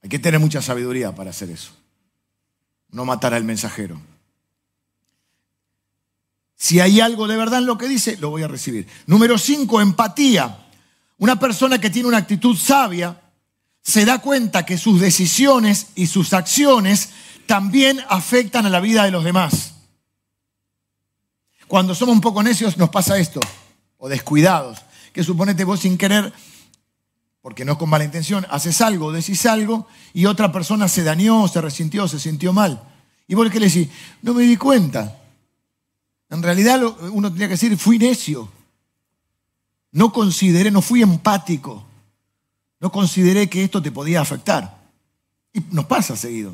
[0.01, 1.71] Hay que tener mucha sabiduría para hacer eso.
[2.89, 3.99] No matar al mensajero.
[6.61, 8.85] Si hay algo de verdad en lo que dice, lo voy a recibir.
[9.07, 10.67] Número cinco, empatía.
[11.17, 13.17] Una persona que tiene una actitud sabia
[13.81, 17.11] se da cuenta que sus decisiones y sus acciones
[17.45, 19.75] también afectan a la vida de los demás.
[21.65, 23.39] Cuando somos un poco necios nos pasa esto,
[23.97, 24.79] o descuidados,
[25.13, 26.33] que suponete vos sin querer,
[27.41, 31.61] porque no con mala intención, haces algo, decís algo y otra persona se dañó, se
[31.61, 32.83] resintió, se sintió mal.
[33.29, 33.87] Y vos qué le decís,
[34.21, 35.18] no me di cuenta.
[36.29, 38.49] En realidad uno tendría que decir, fui necio.
[39.91, 41.85] No consideré, no fui empático.
[42.79, 44.79] No consideré que esto te podía afectar.
[45.53, 46.53] Y nos pasa seguido.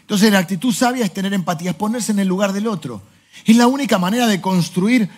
[0.00, 3.02] Entonces la actitud sabia es tener empatía, es ponerse en el lugar del otro.
[3.44, 5.08] Es la única manera de construir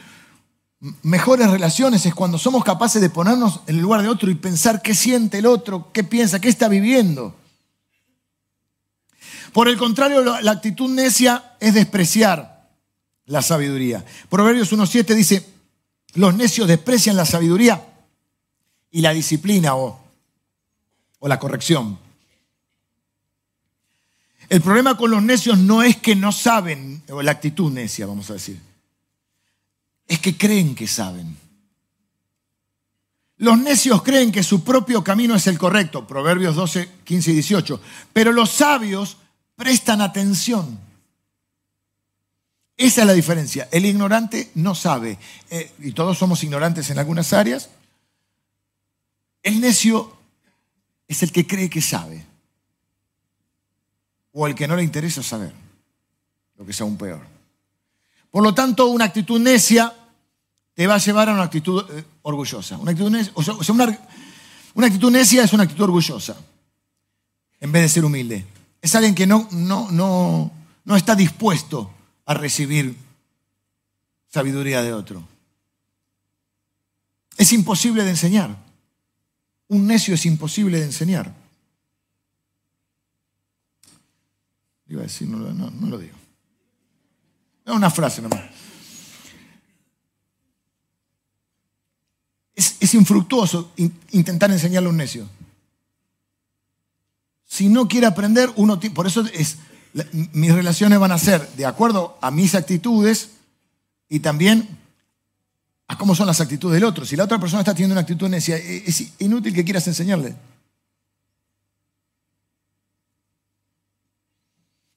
[1.02, 4.82] mejores relaciones, es cuando somos capaces de ponernos en el lugar de otro y pensar
[4.82, 7.34] qué siente el otro, qué piensa, qué está viviendo.
[9.52, 12.55] Por el contrario, la actitud necia es despreciar
[13.26, 14.04] la sabiduría.
[14.28, 15.46] Proverbios 1.7 dice,
[16.14, 17.84] los necios desprecian la sabiduría
[18.90, 20.00] y la disciplina o,
[21.18, 21.98] o la corrección.
[24.48, 28.30] El problema con los necios no es que no saben, o la actitud necia, vamos
[28.30, 28.60] a decir,
[30.06, 31.36] es que creen que saben.
[33.38, 37.80] Los necios creen que su propio camino es el correcto, Proverbios 12, 15 y 18,
[38.12, 39.18] pero los sabios
[39.56, 40.85] prestan atención.
[42.76, 43.68] Esa es la diferencia.
[43.72, 47.70] El ignorante no sabe, eh, y todos somos ignorantes en algunas áreas.
[49.42, 50.14] El necio
[51.08, 52.26] es el que cree que sabe,
[54.32, 55.54] o el que no le interesa saber,
[56.58, 57.26] lo que es aún peor.
[58.30, 59.94] Por lo tanto, una actitud necia
[60.74, 62.76] te va a llevar a una actitud eh, orgullosa.
[62.76, 63.98] Una actitud, necia, o sea, una,
[64.74, 66.36] una actitud necia es una actitud orgullosa,
[67.58, 68.44] en vez de ser humilde.
[68.82, 70.50] Es alguien que no, no, no,
[70.84, 71.95] no está dispuesto
[72.26, 72.96] a recibir
[74.28, 75.26] sabiduría de otro.
[77.36, 78.56] Es imposible de enseñar.
[79.68, 81.32] Un necio es imposible de enseñar.
[84.88, 85.38] Iba a decir, no,
[85.88, 86.16] lo digo.
[87.64, 88.42] Es una frase nomás.
[92.54, 93.72] Es, infructuoso
[94.12, 95.28] intentar enseñarle a un necio.
[97.44, 99.58] Si no quiere aprender, uno por eso es,
[100.32, 103.30] mis relaciones van a ser de acuerdo a mis actitudes
[104.08, 104.78] y también
[105.88, 107.06] a cómo son las actitudes del otro.
[107.06, 110.34] Si la otra persona está teniendo una actitud necia, e, es inútil que quieras enseñarle.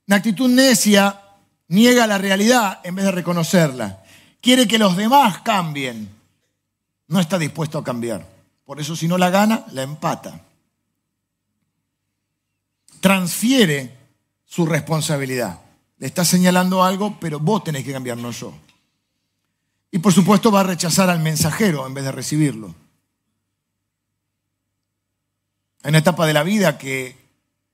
[0.08, 1.22] Una actitud necia
[1.68, 4.04] niega la realidad en vez de reconocerla.
[4.42, 6.10] Quiere que los demás cambien
[7.08, 8.26] no está dispuesto a cambiar.
[8.66, 10.42] Por eso si no la gana, la empata.
[13.00, 13.99] Transfiere
[14.50, 15.60] su responsabilidad.
[16.00, 18.52] Le está señalando algo, pero vos tenés que cambiar, no yo.
[19.92, 22.74] Y por supuesto va a rechazar al mensajero en vez de recibirlo.
[25.84, 27.16] Hay una etapa de la vida que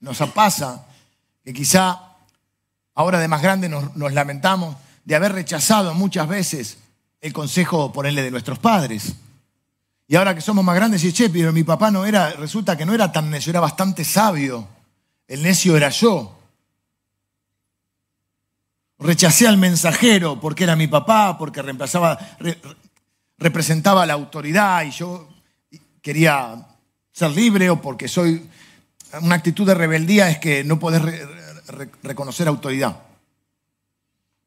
[0.01, 0.85] nos pasa,
[1.45, 1.97] que quizá
[2.93, 6.77] ahora de más grande nos, nos lamentamos de haber rechazado muchas veces
[7.21, 9.15] el consejo, ponerle de nuestros padres.
[10.09, 12.85] Y ahora que somos más grandes, y che, pero mi papá no era, resulta que
[12.85, 14.67] no era tan necio, era bastante sabio.
[15.25, 16.34] El necio era yo.
[18.97, 22.17] Rechacé al mensajero porque era mi papá, porque reemplazaba,
[23.37, 25.29] representaba la autoridad y yo
[26.01, 26.65] quería
[27.11, 28.49] ser libre o porque soy...
[29.21, 31.01] Una actitud de rebeldía es que no podés
[32.03, 32.97] reconocer autoridad.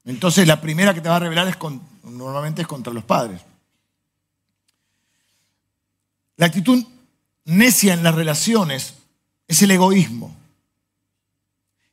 [0.04, 1.56] Entonces la primera que te va a revelar es
[2.04, 3.40] normalmente es contra los padres.
[6.36, 6.84] La actitud
[7.44, 8.94] necia en las relaciones
[9.46, 10.34] es el egoísmo.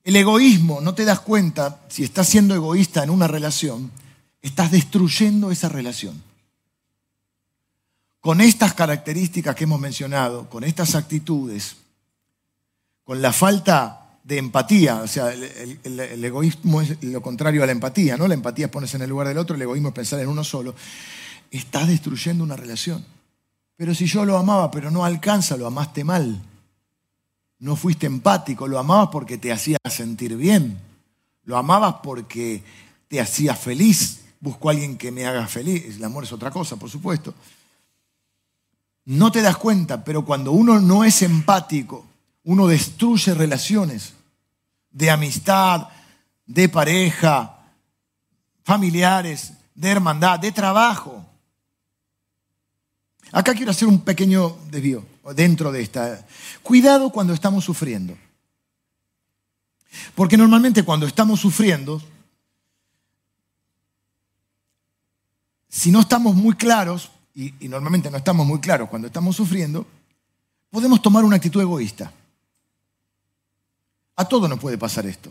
[0.06, 3.90] El egoísmo, no te das cuenta, si estás siendo egoísta en una relación,
[4.40, 6.22] estás destruyendo esa relación.
[8.20, 11.78] Con estas características que hemos mencionado, con estas actitudes,
[13.04, 18.16] con la falta de empatía, o sea, el, egoísmo es lo contrario a la empatía,
[18.16, 18.28] ¿no?
[18.28, 20.44] La empatía es ponerse en el lugar del otro, el egoísmo es pensar en uno
[20.44, 20.76] solo.
[21.50, 23.04] Estás destruyendo una relación.
[23.76, 26.40] Pero si yo lo amaba, pero no alcanza, lo amaste mal.
[27.60, 30.80] No fuiste empático, lo amabas porque te hacía sentir bien.
[31.44, 32.64] Lo amabas porque
[33.08, 34.22] te hacía feliz.
[34.40, 35.96] Busco a alguien que me haga feliz.
[35.96, 37.34] El amor es otra cosa, por supuesto.
[39.06, 42.06] No te das cuenta, pero cuando uno no es empático,
[42.44, 44.14] uno destruye relaciones
[44.92, 45.88] de amistad,
[46.46, 47.58] de pareja,
[48.64, 51.25] familiares, de hermandad, de trabajo.
[53.36, 56.26] Acá quiero hacer un pequeño desvío dentro de esta.
[56.64, 58.18] Cuidado cuando estamos sufriendo.
[60.16, 62.02] Porque normalmente cuando estamos sufriendo,
[65.68, 69.86] si no estamos muy claros, y, normalmente no estamos muy claros cuando estamos sufriendo,
[70.70, 72.14] podemos tomar una actitud egoísta.
[74.16, 75.30] A todo nos puede pasar esto.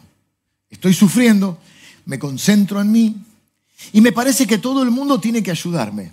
[0.69, 1.59] Estoy sufriendo,
[2.05, 3.17] me concentro en mí
[3.95, 6.13] y me parece que todo el mundo tiene que ayudarme.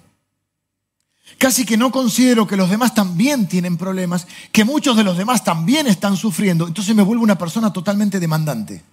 [1.37, 5.43] Casi que no considero que los demás también tienen problemas, que muchos de los demás
[5.43, 6.67] también están sufriendo.
[6.67, 8.83] Entonces me vuelvo una persona totalmente demandante.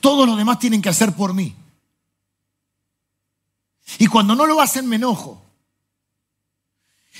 [0.00, 1.54] Todos los demás tienen que hacer por mí.
[3.98, 5.42] Y cuando no lo hacen me enojo.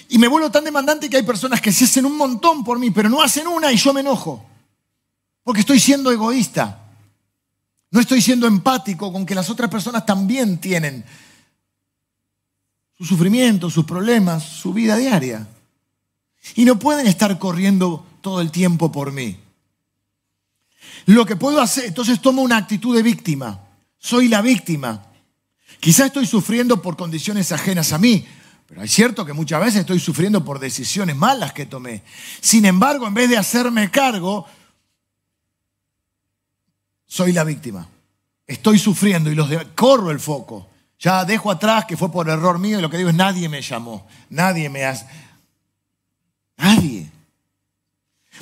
[0.09, 2.90] Y me vuelvo tan demandante que hay personas que se hacen un montón por mí,
[2.90, 4.45] pero no hacen una y yo me enojo.
[5.42, 6.79] Porque estoy siendo egoísta.
[7.90, 11.05] No estoy siendo empático con que las otras personas también tienen
[13.03, 15.49] sus sufrimientos, sus problemas, su vida diaria.
[16.55, 19.37] Y no pueden estar corriendo todo el tiempo por mí.
[21.07, 23.61] Lo que puedo hacer, entonces tomo una actitud de víctima.
[23.99, 25.05] Soy la víctima.
[25.81, 28.25] Quizá estoy sufriendo por condiciones ajenas a mí,
[28.69, 32.05] pero es cierto que muchas veces estoy sufriendo por decisiones malas que tomé.
[32.41, 34.47] Sin embargo, en vez de hacerme cargo,
[37.05, 37.88] soy la víctima.
[38.47, 40.69] Estoy sufriendo y los de, corro el foco.
[41.03, 43.61] Ya dejo atrás que fue por error mío y lo que digo es nadie me
[43.61, 45.05] llamó, nadie me hace.
[46.57, 47.11] Nadie.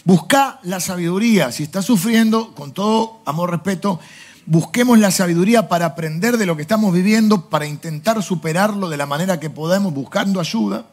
[0.04, 1.52] Busca la sabiduría.
[1.52, 3.98] Si estás sufriendo, con todo amor, respeto,
[4.44, 9.06] busquemos la sabiduría para aprender de lo que estamos viviendo, para intentar superarlo de la
[9.06, 10.84] manera que podamos, buscando ayuda.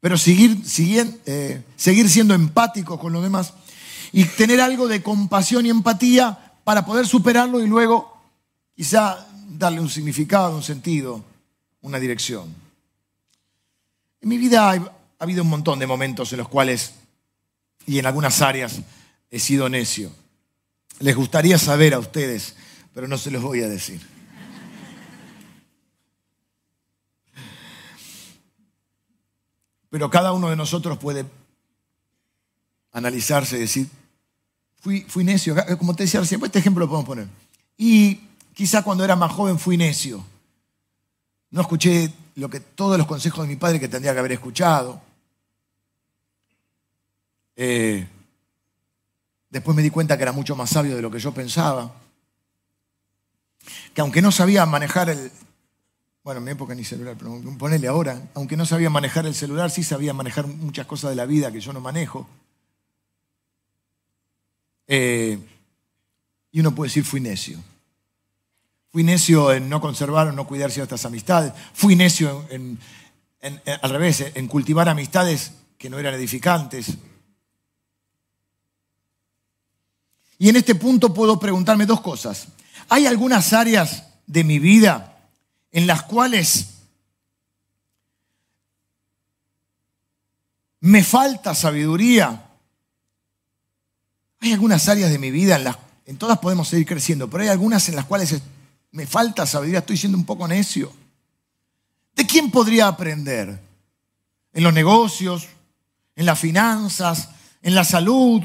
[0.00, 3.54] Pero seguir, seguir, eh, seguir siendo empáticos con los demás
[4.12, 8.14] y tener algo de compasión y empatía para poder superarlo y luego
[8.76, 9.25] quizá
[9.58, 11.24] darle un significado, un sentido,
[11.82, 12.54] una dirección.
[14.20, 16.94] En mi vida ha habido un montón de momentos en los cuales,
[17.86, 18.80] y en algunas áreas,
[19.30, 20.10] he sido necio.
[20.98, 22.56] Les gustaría saber a ustedes,
[22.94, 24.00] pero no se los voy a decir.
[29.90, 31.24] Pero cada uno de nosotros puede
[32.92, 33.88] analizarse y decir,
[34.80, 37.28] fui, fui necio, como te decía recién, pues este ejemplo lo podemos poner.
[37.78, 38.25] Y
[38.56, 40.24] quizá cuando era más joven fui necio.
[41.50, 45.02] No escuché lo que, todos los consejos de mi padre que tendría que haber escuchado.
[47.54, 48.08] Eh,
[49.50, 51.94] después me di cuenta que era mucho más sabio de lo que yo pensaba.
[53.92, 55.30] Que aunque no sabía manejar el...
[56.24, 58.22] Bueno, en mi época ni celular, pero ponele ahora.
[58.32, 61.60] Aunque no sabía manejar el celular, sí sabía manejar muchas cosas de la vida que
[61.60, 62.26] yo no manejo.
[64.88, 65.38] Eh,
[66.52, 67.62] y uno puede decir, fui necio.
[68.96, 71.52] Fui necio en no conservar o no cuidar ciertas amistades.
[71.74, 72.46] Fui necio
[73.82, 76.94] al revés, en cultivar amistades que no eran edificantes.
[80.38, 82.48] Y en este punto puedo preguntarme dos cosas.
[82.88, 85.28] ¿Hay algunas áreas de mi vida
[85.72, 86.68] en las cuales
[90.80, 92.46] me falta sabiduría
[94.40, 97.48] hay algunas áreas de mi vida en las en todas podemos seguir creciendo, pero hay
[97.48, 98.40] algunas en las cuales
[98.92, 100.92] me falta sabiduría, estoy siendo un poco necio.
[102.14, 103.60] ¿De quién podría aprender?
[104.52, 105.46] En los negocios,
[106.14, 107.28] en las finanzas,
[107.62, 108.42] en la salud,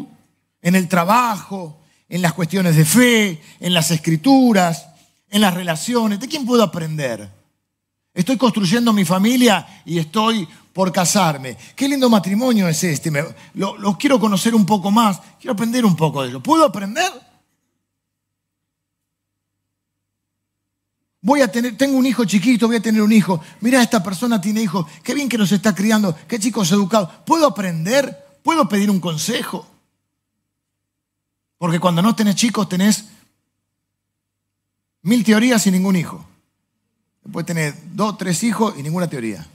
[0.61, 4.87] en el trabajo, en las cuestiones de fe, en las escrituras,
[5.29, 6.19] en las relaciones.
[6.19, 7.29] ¿De quién puedo aprender?
[8.13, 11.57] Estoy construyendo mi familia y estoy por casarme.
[11.75, 13.11] Qué lindo matrimonio es este.
[13.53, 15.21] lo, quiero conocer un poco más.
[15.39, 16.43] Quiero aprender un poco de ello.
[16.43, 17.30] ¿Puedo aprender?
[21.31, 23.41] Voy a tener, tengo un hijo chiquito, voy a tener un hijo.
[23.61, 24.85] Mira, esta persona tiene hijos.
[25.01, 26.13] Qué bien que nos está criando.
[26.27, 27.09] Qué chicos educados.
[27.25, 28.37] ¿Puedo aprender?
[28.43, 29.65] ¿Puedo pedir un consejo?
[31.57, 33.05] Porque cuando no tenés chicos tenés
[35.03, 36.27] mil teorías y ningún hijo.
[37.23, 39.47] Después tenés dos, tres hijos y ninguna teoría.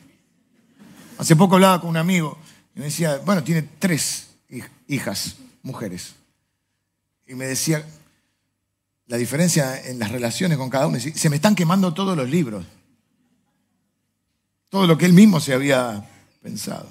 [1.18, 2.38] Hace poco hablaba con un amigo
[2.74, 4.28] y me decía, bueno, tiene tres
[4.88, 6.14] hijas, mujeres.
[7.26, 7.86] Y me decía,
[9.06, 12.64] la diferencia en las relaciones con cada uno, se me están quemando todos los libros.
[14.68, 16.04] Todo lo que él mismo se había
[16.42, 16.88] pensado.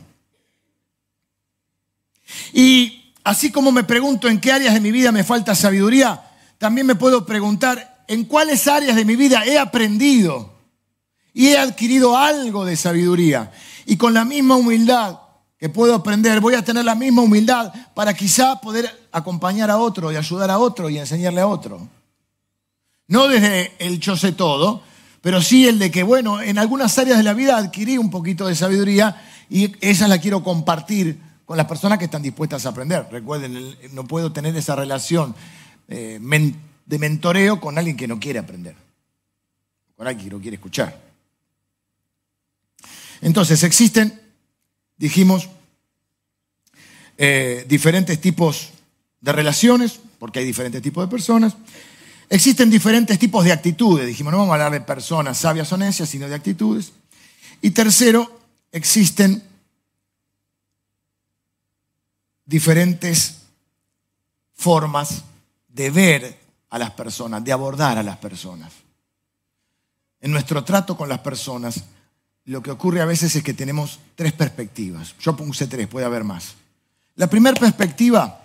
[2.54, 6.24] Y así como me pregunto en qué áreas de mi vida me falta sabiduría,
[6.58, 10.54] también me puedo preguntar en cuáles áreas de mi vida he aprendido
[11.34, 13.52] y he adquirido algo de sabiduría.
[13.86, 15.20] Y con la misma humildad
[15.58, 20.12] que puedo aprender, voy a tener la misma humildad para quizá poder acompañar a otro
[20.12, 21.90] y ayudar a otro y enseñarle a otro.
[23.08, 24.82] No desde el yo sé todo,
[25.22, 28.48] pero sí el de que, bueno, en algunas áreas de la vida adquirí un poquito
[28.48, 33.08] de sabiduría y esa la quiero compartir con las personas que están dispuestas a aprender.
[33.12, 35.36] Recuerden, no puedo tener esa relación
[35.88, 36.20] eh,
[36.86, 38.76] de mentoreo con alguien que no quiere aprender,
[39.96, 41.00] con alguien que no quiere escuchar.
[43.22, 44.20] Entonces, existen,
[44.98, 45.50] dijimos,
[47.18, 48.72] eh, diferentes tipos
[49.22, 51.56] de relaciones, porque hay diferentes tipos de personas.
[52.30, 54.08] Existen diferentes tipos de actitudes.
[54.08, 56.92] Dijimos, no vamos a hablar de personas sabias o necias, sino de actitudes.
[57.62, 58.40] Y tercero,
[58.72, 59.44] existen
[62.46, 63.38] diferentes
[64.54, 65.24] formas
[65.68, 68.72] de ver a las personas, de abordar a las personas.
[70.22, 71.84] En nuestro trato con las personas
[72.46, 75.16] lo que ocurre a veces es que tenemos tres perspectivas.
[75.20, 76.56] Yo puse tres, puede haber más.
[77.16, 78.45] La primera perspectiva,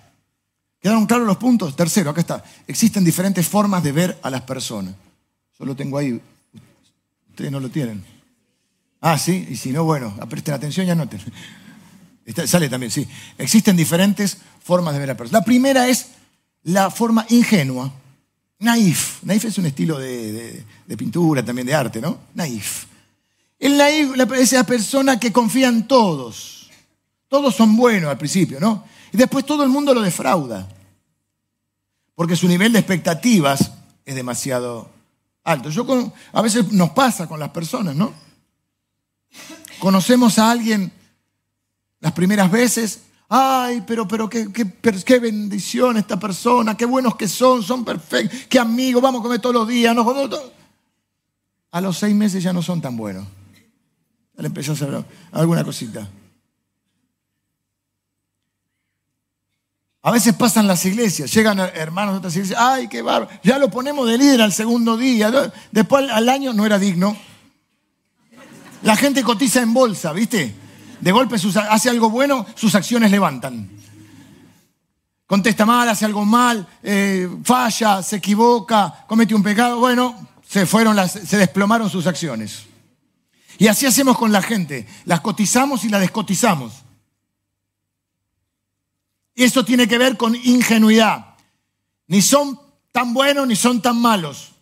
[0.80, 1.76] ¿quedaron claros los puntos?
[1.76, 2.44] Tercero, acá está.
[2.66, 4.94] Existen diferentes formas de ver a las personas.
[5.58, 6.20] Yo lo tengo ahí.
[7.30, 8.04] Ustedes no lo tienen.
[9.00, 11.20] Ah, sí, y si no, bueno, presten atención y anoten.
[12.46, 13.06] sale también, sí.
[13.38, 15.40] Existen diferentes formas de ver a las personas.
[15.40, 16.08] La primera es
[16.64, 17.92] la forma ingenua,
[18.58, 19.22] naif.
[19.22, 20.64] Naif es un estilo de,
[20.96, 22.18] pintura, también de arte, ¿no?
[22.34, 22.84] Naif.
[23.58, 23.70] Es
[24.16, 26.70] la, persona que confía en todos.
[27.28, 28.84] Todos son buenos al principio, ¿no?
[29.12, 30.68] Y después todo el mundo lo defrauda.
[32.14, 33.72] porque su nivel de expectativas
[34.04, 34.90] es demasiado
[35.42, 35.70] alto.
[35.70, 38.12] Yo a veces nos pasa con las personas, ¿no?
[39.78, 40.92] Conocemos a alguien
[42.00, 44.70] las primeras veces, ay, pero, pero qué, qué,
[45.04, 49.40] qué bendición esta persona, qué buenos que son, son perfectos, qué amigos, vamos a comer
[49.40, 49.94] todos los días.
[49.94, 50.04] ¿no?
[51.70, 53.26] A los seis meses ya no son tan buenos.
[54.36, 56.06] Ya le empezó a hacer alguna cosita.
[60.02, 63.70] A veces pasan las iglesias, llegan hermanos de otras iglesias, ay, qué bárbaro, ya lo
[63.70, 65.30] ponemos de líder al segundo día,
[65.70, 67.16] después al año no era digno.
[68.82, 70.54] La gente cotiza en bolsa, ¿viste?
[71.00, 73.68] De golpe hace algo bueno, sus acciones levantan.
[75.26, 80.96] Contesta mal, hace algo mal, eh, falla, se equivoca, comete un pecado, bueno, se fueron
[81.08, 82.64] se desplomaron sus acciones.
[83.58, 86.72] Y así hacemos con la gente, las cotizamos y las descotizamos.
[89.40, 91.34] Y eso tiene que ver con ingenuidad.
[92.08, 92.60] Ni son
[92.92, 94.52] tan buenos ni son tan malos.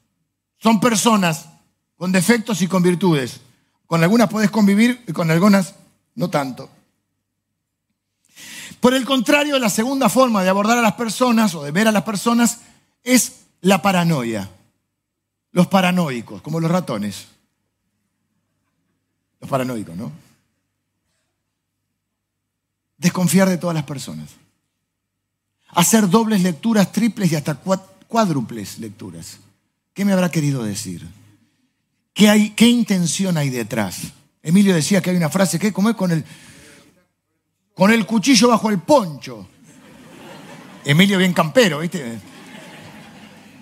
[0.57, 1.49] Son personas
[1.97, 3.41] con defectos y con virtudes.
[3.89, 5.75] Con algunas puedes convivir y con algunas
[6.15, 6.71] no tanto.
[8.79, 11.93] Por el contrario, la segunda forma de abordar a las personas o de ver a
[11.93, 12.61] las personas
[13.03, 14.49] es la paranoia.
[15.51, 17.27] Los paranoicos, como los ratones.
[19.41, 20.13] Los paranoicos, ¿no?
[22.97, 24.29] Desconfiar de todas las personas
[25.69, 27.55] hacer dobles lecturas, triples y hasta
[28.09, 29.39] cuádruples lecturas.
[29.93, 31.07] ¿Qué me habrá querido decir?
[32.15, 34.13] ¿Qué, hay, qué intención hay detrás?
[34.43, 36.25] Emilio decía que hay una frase que como es con el,
[37.75, 39.49] con el cuchillo bajo el poncho.
[40.85, 42.19] Emilio bien campero, ¿viste?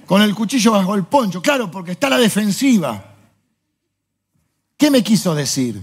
[0.07, 3.15] Con el cuchillo bajo el poncho, claro, porque está la defensiva.
[4.77, 5.83] ¿Qué me quiso decir?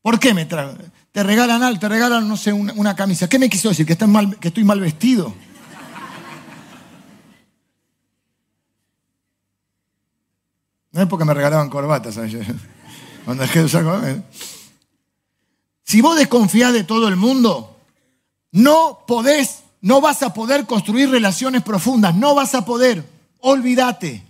[0.00, 0.76] ¿Por qué me trajo?
[1.12, 3.28] Te regalan algo, te regalan, no sé, una, camisa.
[3.28, 3.84] ¿Qué me quiso decir?
[3.84, 5.34] ¿Que, mal, ¿Que estoy mal vestido?
[10.92, 12.18] No es porque me regalaban corbatas.
[13.24, 14.24] Cuando dejé de usar
[15.84, 17.76] Si vos desconfías de todo el mundo,
[18.50, 23.04] no podés, no vas a poder construir relaciones profundas, no vas a poder.
[23.40, 24.22] Olvídate.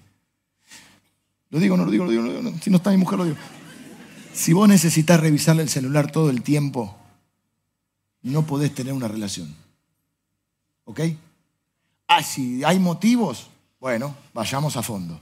[1.51, 3.37] Lo digo, no lo digo, lo digo, no, si no está mi mujer lo digo.
[4.35, 6.97] Si vos necesitas revisarle el celular todo el tiempo,
[8.23, 9.55] no podés tener una relación.
[10.85, 11.01] ¿Ok?
[12.09, 15.21] Ah, si hay motivos, bueno, vayamos a fondo.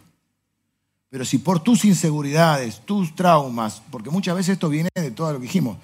[1.09, 5.39] Pero si por tus inseguridades, tus traumas, porque muchas veces esto viene de todo lo
[5.41, 5.77] que dijimos,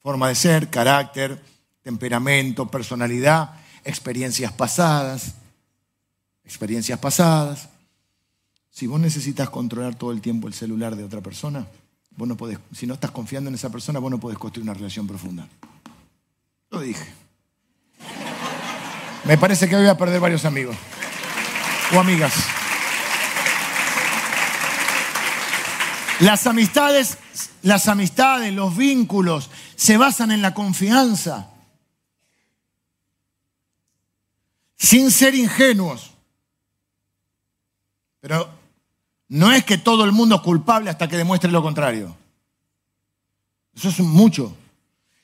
[0.00, 1.40] forma de ser, carácter,
[1.82, 5.36] temperamento, personalidad, experiencias pasadas,
[6.44, 7.68] experiencias pasadas.
[8.70, 11.68] Si vos necesitas controlar todo el tiempo el celular de otra persona,
[12.18, 12.36] no
[12.72, 15.48] si no estás confiando en esa persona, vos no podés construir una relación profunda.
[16.70, 17.12] Lo dije.
[19.24, 20.76] Me parece que voy a perder varios amigos
[21.94, 22.32] o amigas.
[26.20, 27.18] Las amistades,
[27.62, 31.50] las amistades, los vínculos se basan en la confianza.
[34.76, 36.12] Sin ser ingenuos.
[38.20, 38.61] Pero
[39.32, 42.14] no es que todo el mundo es culpable hasta que demuestre lo contrario.
[43.74, 44.54] Eso es mucho.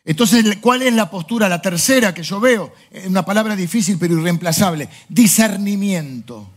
[0.03, 1.47] Entonces, ¿cuál es la postura?
[1.47, 2.73] La tercera que yo veo,
[3.07, 6.49] una palabra difícil pero irreemplazable, discernimiento.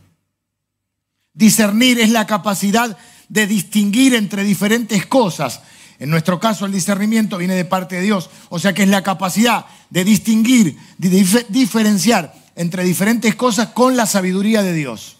[1.34, 2.97] Discernir es la capacidad
[3.28, 5.60] de distinguir entre diferentes cosas.
[5.99, 8.30] En nuestro caso, el discernimiento viene de parte de Dios.
[8.47, 14.06] O sea que es la capacidad de distinguir, de diferenciar entre diferentes cosas con la
[14.06, 15.18] sabiduría de Dios.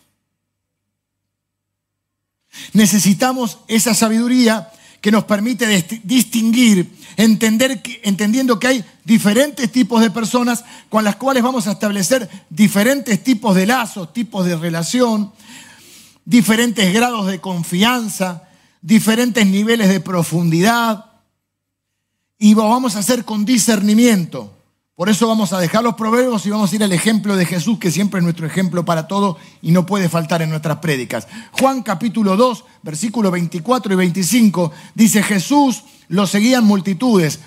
[2.74, 4.70] Necesitamos esa sabiduría
[5.02, 5.66] que nos permite
[6.04, 12.30] distinguir, entender, entendiendo que hay diferentes tipos de personas con las cuales vamos a establecer
[12.50, 15.34] diferentes tipos de lazos, tipos de relación,
[16.24, 18.44] diferentes grados de confianza,
[18.82, 21.06] diferentes niveles de profundidad.
[22.38, 24.56] Y lo vamos a hacer con discernimiento.
[25.02, 27.80] Por eso vamos a dejar los proverbios y vamos a ir al ejemplo de Jesús,
[27.80, 31.28] que siempre es nuestro ejemplo para todo y no puede faltar en nuestras prédicas.
[31.54, 37.40] Juan capítulo 2, versículos 24 y 25, dice Jesús lo seguían multitudes,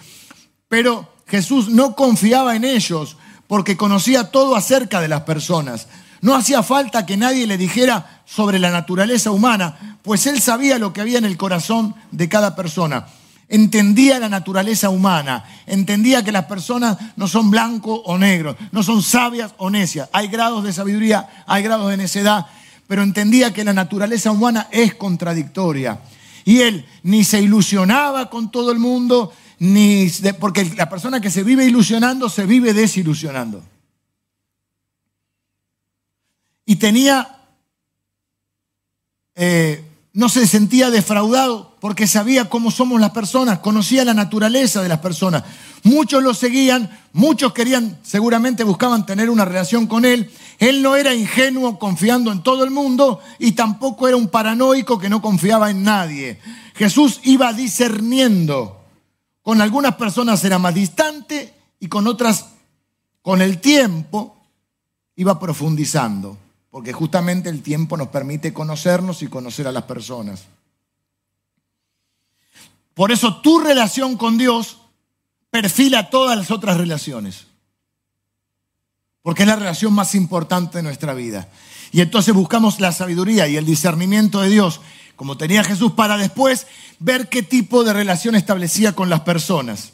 [0.66, 5.86] pero Jesús no confiaba en ellos porque conocía todo acerca de las personas.
[6.22, 10.92] No hacía falta que nadie le dijera sobre la naturaleza humana, pues él sabía lo
[10.92, 13.06] que había en el corazón de cada persona
[13.54, 19.02] entendía la naturaleza humana, entendía que las personas no son blanco o negro, no son
[19.02, 20.08] sabias o necias.
[20.12, 22.46] Hay grados de sabiduría, hay grados de necedad,
[22.86, 26.00] pero entendía que la naturaleza humana es contradictoria.
[26.44, 31.42] Y él ni se ilusionaba con todo el mundo, ni porque la persona que se
[31.42, 33.62] vive ilusionando se vive desilusionando.
[36.66, 37.36] y tenía,
[39.34, 39.83] eh,
[40.14, 45.00] no se sentía defraudado porque sabía cómo somos las personas, conocía la naturaleza de las
[45.00, 45.42] personas.
[45.82, 50.30] Muchos lo seguían, muchos querían, seguramente buscaban tener una relación con él.
[50.60, 55.10] Él no era ingenuo confiando en todo el mundo y tampoco era un paranoico que
[55.10, 56.38] no confiaba en nadie.
[56.76, 58.80] Jesús iba discerniendo.
[59.42, 62.46] Con algunas personas era más distante y con otras,
[63.20, 64.40] con el tiempo,
[65.16, 66.38] iba profundizando,
[66.74, 70.46] porque justamente el tiempo nos permite conocernos y conocer a las personas.
[72.94, 74.78] Por eso tu relación con Dios
[75.50, 77.46] perfila todas las otras relaciones,
[79.22, 81.48] porque es la relación más importante de nuestra vida.
[81.92, 84.80] Y entonces buscamos la sabiduría y el discernimiento de Dios,
[85.14, 86.66] como tenía Jesús, para después
[86.98, 89.92] ver qué tipo de relación establecía con las personas.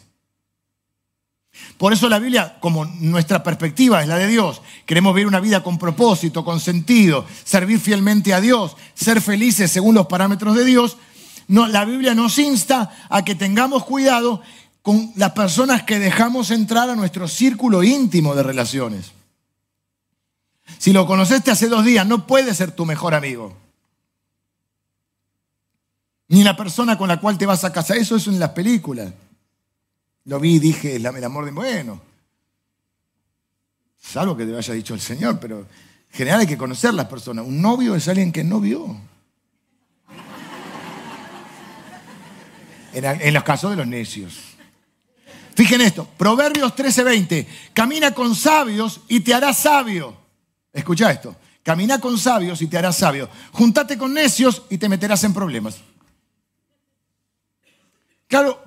[1.76, 5.62] Por eso la Biblia, como nuestra perspectiva es la de Dios, queremos vivir una vida
[5.62, 10.98] con propósito, con sentido, servir fielmente a Dios, ser felices según los parámetros de Dios.
[11.48, 14.42] La Biblia nos insta a que tengamos cuidado
[14.82, 19.12] con las personas que dejamos entrar a nuestro círculo íntimo de relaciones.
[20.78, 23.56] Si lo conociste hace dos días, no puede ser tu mejor amigo.
[26.28, 27.96] Ni la persona con la cual te vas a casar.
[27.96, 29.12] Eso es en las películas.
[30.24, 31.50] Lo vi y dije, el amor de...
[31.50, 32.00] Bueno,
[34.00, 37.46] salvo que te haya dicho el Señor, pero en general hay que conocer las personas.
[37.46, 38.96] Un novio es alguien que no vio.
[42.92, 44.34] En, los casos de los necios.
[45.54, 50.16] Fíjense esto, Proverbios 13:20, camina con sabios y te harás sabio.
[50.72, 53.28] Escucha esto, camina con sabios y te harás sabio.
[53.52, 55.76] Juntate con necios y te meterás en problemas.
[58.26, 58.60] Claro,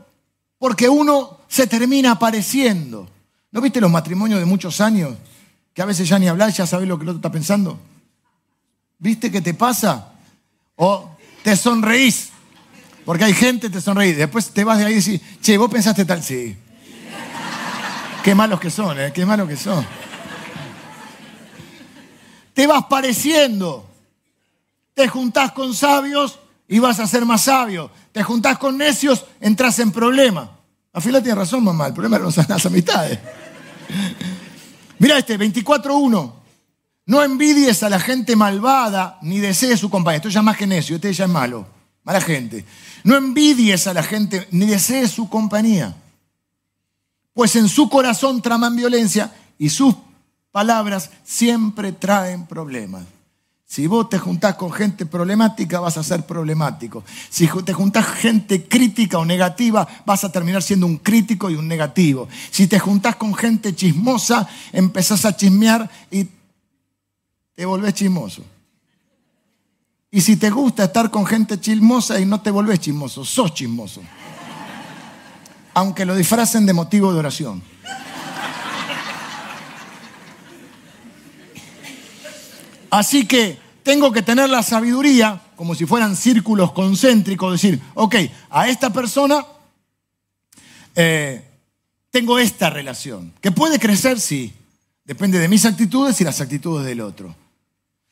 [0.58, 3.08] porque uno se termina apareciendo.
[3.52, 5.14] ¿No viste los matrimonios de muchos años?
[5.72, 7.80] Que a veces ya ni hablas, ya sabes lo que el otro está pensando.
[8.98, 10.14] ¿Viste qué te pasa?
[10.76, 12.30] O te sonreís.
[13.06, 14.18] Porque hay gente que te sonreís.
[14.18, 16.24] Después te vas de ahí y decís, che, vos pensaste tal.
[16.24, 16.58] Sí.
[18.24, 19.12] Qué malos que son, ¿eh?
[19.14, 19.86] Qué malos que son.
[22.56, 23.88] Te vas pareciendo.
[24.96, 27.92] Te juntás con sabios y vas a ser más sabio.
[28.12, 30.50] Te juntás con necios, entras en problemas.
[30.94, 31.88] Afila tiene razón, mamá.
[31.88, 33.20] El problema son las amistades.
[35.00, 36.34] Mira este, 24.1.
[37.06, 40.18] No envidies a la gente malvada ni desees su compañía.
[40.18, 41.68] Esto ya es más que necio, este ya es malo.
[42.04, 42.66] Mala gente.
[43.04, 45.96] No envidies a la gente ni desees su compañía.
[47.34, 49.96] Pues en su corazón traman violencia y sus
[50.52, 53.04] palabras siempre traen problemas.
[53.74, 57.04] Si vos te juntás con gente problemática, vas a ser problemático.
[57.28, 61.68] Si te juntás gente crítica o negativa, vas a terminar siendo un crítico y un
[61.68, 62.30] negativo.
[62.52, 66.28] Si te juntás con gente chismosa, empezás a chismear y
[67.56, 68.44] te volvés chismoso.
[70.12, 74.04] Y si te gusta estar con gente chismosa y no te volvés chismoso, sos chismoso.
[75.74, 77.64] Aunque lo disfracen de motivo de oración.
[82.92, 88.16] Así que tengo que tener la sabiduría, como si fueran círculos concéntricos, decir, ok,
[88.50, 89.46] a esta persona
[90.96, 91.44] eh,
[92.10, 94.54] tengo esta relación, que puede crecer, sí,
[95.04, 97.36] depende de mis actitudes y las actitudes del otro.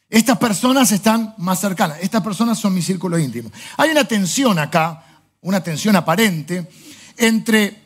[0.09, 3.49] Estas personas están más cercanas, estas personas son mi círculo íntimo.
[3.77, 5.05] Hay una tensión acá,
[5.41, 6.69] una tensión aparente,
[7.17, 7.79] entre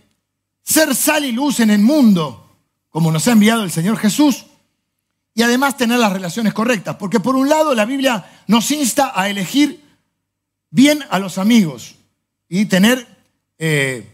[0.63, 2.57] ser sal y luz en el mundo,
[2.89, 4.45] como nos ha enviado el Señor Jesús,
[5.35, 6.95] y además tener las relaciones correctas.
[6.95, 9.83] Porque por un lado la Biblia nos insta a elegir
[10.71, 11.95] bien a los amigos
[12.47, 13.05] y tener,
[13.59, 14.09] eh,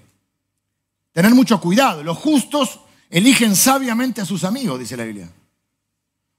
[1.14, 2.04] tener mucho cuidado.
[2.04, 2.80] Los justos
[3.12, 5.30] eligen sabiamente a sus amigos, dice la Biblia.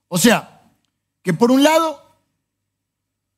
[0.09, 0.61] O sea,
[1.23, 2.03] que por un lado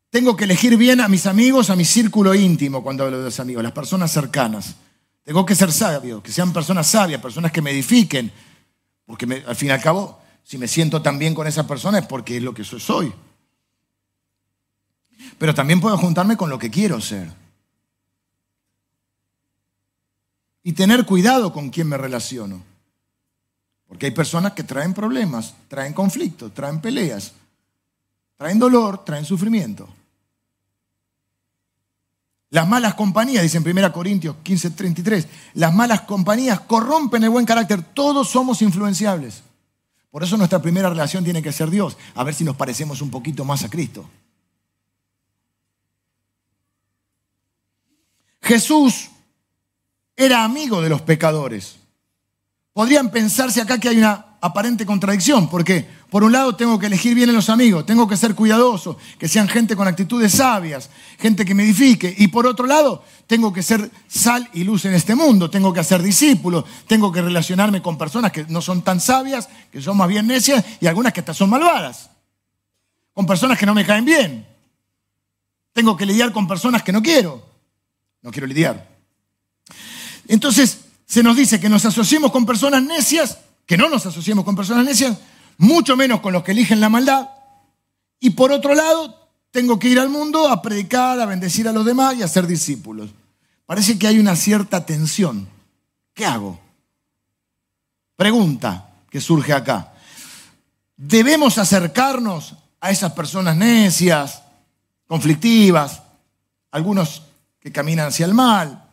[0.09, 3.39] tengo que elegir bien a mis amigos, a mi círculo íntimo cuando hablo de los
[3.39, 4.75] amigos, las personas cercanas.
[5.23, 8.31] Tengo que ser sabio, que sean personas sabias, personas que me edifiquen,
[9.05, 12.05] porque al fin y al cabo si me siento tan bien con esa persona es
[12.05, 13.11] porque es lo que soy.
[15.39, 17.33] Pero también puedo juntarme con lo que quiero ser.
[20.61, 22.63] Y tener cuidado con quién me relaciono.
[23.87, 27.33] Porque hay personas que traen problemas, traen conflictos, traen peleas,
[28.37, 29.89] traen dolor, traen sufrimiento.
[32.51, 37.81] Las malas compañías, dice en 1 Corintios 15:33, las malas compañías corrompen el buen carácter.
[37.81, 39.41] Todos somos influenciables.
[40.15, 43.11] Por eso nuestra primera relación tiene que ser Dios, a ver si nos parecemos un
[43.11, 44.09] poquito más a Cristo.
[48.41, 49.09] Jesús
[50.15, 51.75] era amigo de los pecadores.
[52.71, 57.15] Podrían pensarse acá que hay una aparente contradicción, porque por un lado tengo que elegir
[57.15, 61.45] bien a los amigos, tengo que ser cuidadoso, que sean gente con actitudes sabias, gente
[61.45, 65.15] que me edifique, y por otro lado tengo que ser sal y luz en este
[65.15, 69.49] mundo, tengo que hacer discípulos, tengo que relacionarme con personas que no son tan sabias,
[69.71, 72.09] que son más bien necias y algunas que hasta son malvadas,
[73.13, 74.47] con personas que no me caen bien.
[75.73, 77.43] Tengo que lidiar con personas que no quiero,
[78.21, 78.87] no quiero lidiar.
[80.27, 84.55] Entonces, se nos dice que nos asociemos con personas necias, que no nos asociemos con
[84.55, 85.17] personas necias,
[85.57, 87.29] mucho menos con los que eligen la maldad.
[88.19, 91.85] Y por otro lado, tengo que ir al mundo a predicar, a bendecir a los
[91.85, 93.11] demás y a ser discípulos.
[93.65, 95.47] Parece que hay una cierta tensión.
[96.13, 96.59] ¿Qué hago?
[98.15, 99.93] Pregunta que surge acá.
[100.95, 104.43] ¿Debemos acercarnos a esas personas necias,
[105.07, 106.03] conflictivas,
[106.71, 107.23] algunos
[107.59, 108.85] que caminan hacia el mal,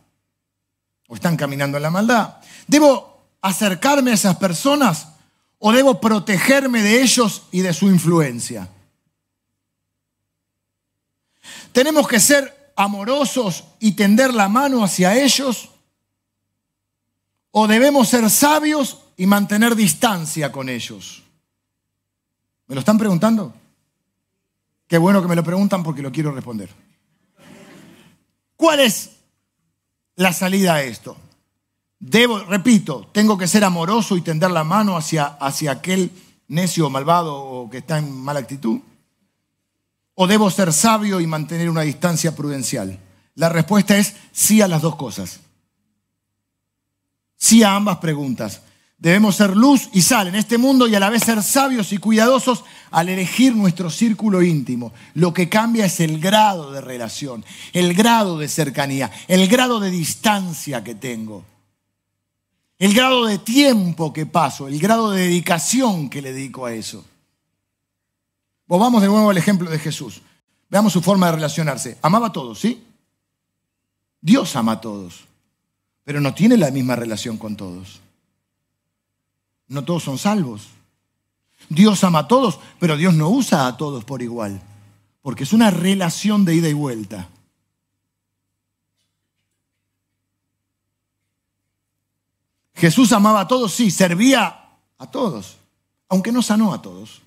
[1.07, 2.37] o están caminando en la maldad.
[2.65, 3.12] ¿Debo
[3.43, 5.09] acercarme a esas personas
[5.59, 8.67] o debo protegerme de ellos y de su influencia?
[11.71, 15.69] ¿Tenemos que ser amorosos y tender la mano hacia ellos?
[17.51, 21.21] ¿O debemos ser sabios y mantener distancia con ellos?
[22.65, 23.53] ¿Me lo están preguntando?
[24.87, 26.69] Qué bueno que me lo preguntan porque lo quiero responder.
[28.55, 29.11] ¿Cuál es
[30.15, 31.17] la salida a esto.
[32.05, 36.11] Debo, repito, tengo que ser amoroso y tender la mano hacia, hacia aquel
[36.49, 38.81] necio o malvado o que está en mala actitud.
[40.13, 42.99] ¿O debo ser sabio y mantener una distancia prudencial?
[43.35, 45.39] La respuesta es sí a las dos cosas.
[47.37, 48.63] Sí a ambas preguntas.
[48.97, 51.99] Debemos ser luz y sal en este mundo y a la vez ser sabios y
[51.99, 54.91] cuidadosos al elegir nuestro círculo íntimo.
[55.13, 59.89] Lo que cambia es el grado de relación, el grado de cercanía, el grado de
[59.89, 61.45] distancia que tengo,
[62.83, 67.05] el grado de tiempo que paso, el grado de dedicación que le dedico a eso.
[68.67, 70.21] Volvamos de nuevo al ejemplo de Jesús.
[70.69, 71.97] Veamos su forma de relacionarse.
[72.01, 72.83] Amaba a todos, ¿sí?
[74.19, 75.23] Dios ama a todos,
[76.03, 78.01] pero no tiene la misma relación con todos.
[79.69, 80.67] No todos son salvos.
[81.69, 84.61] Dios ama a todos, pero Dios no usa a todos por igual,
[85.21, 87.29] porque es una relación de ida y vuelta.
[92.75, 94.61] Jesús amaba a todos, sí, servía
[94.97, 95.57] a todos,
[96.09, 97.21] aunque no sanó a todos.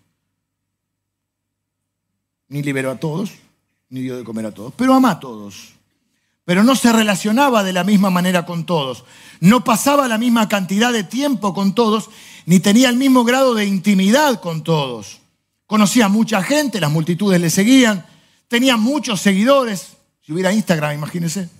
[2.48, 3.30] Ni liberó a todos,
[3.88, 5.74] ni dio de comer a todos, pero ama a todos.
[6.44, 9.04] Pero no se relacionaba de la misma manera con todos,
[9.40, 12.08] no pasaba la misma cantidad de tiempo con todos
[12.46, 15.20] ni tenía el mismo grado de intimidad con todos.
[15.66, 18.06] Conocía a mucha gente, las multitudes le seguían,
[18.48, 19.96] tenía muchos seguidores.
[20.22, 21.50] Si hubiera Instagram, imagínense.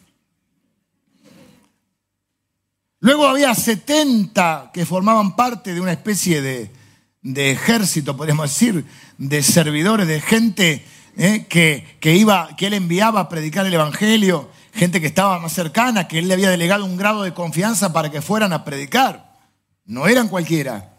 [3.07, 8.85] Luego había 70 que formaban parte de una especie de, ejército, podríamos decir,
[9.17, 10.85] de servidores, de gente
[11.17, 16.09] eh, que, iba, que él enviaba a predicar el Evangelio, gente que estaba más cercana,
[16.09, 19.37] que él le había delegado un grado de confianza para que fueran a predicar.
[19.85, 20.97] No eran cualquiera.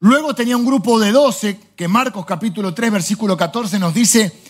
[0.00, 4.41] Luego tenía un grupo de doce que Marcos capítulo 3 versículo 14 nos dice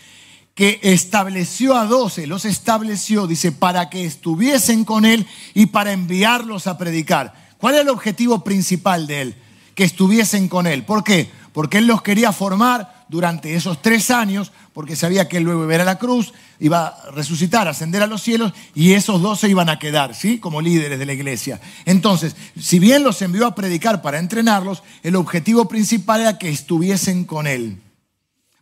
[0.55, 6.67] que estableció a doce, los estableció, dice, para que estuviesen con él y para enviarlos
[6.67, 7.35] a predicar.
[7.59, 9.37] ¿Cuál era el objetivo principal de él?
[9.75, 10.85] Que estuviesen con él.
[10.85, 11.31] ¿Por qué?
[11.53, 15.83] Porque él los quería formar durante esos tres años porque sabía que él luego iba
[15.83, 19.69] a, la cruz, iba a resucitar, ascender a los cielos, y esos dos se iban
[19.69, 20.39] a quedar, ¿sí?
[20.39, 21.61] Como líderes de la iglesia.
[21.85, 27.25] Entonces, si bien los envió a predicar para entrenarlos, el objetivo principal era que estuviesen
[27.25, 27.81] con él.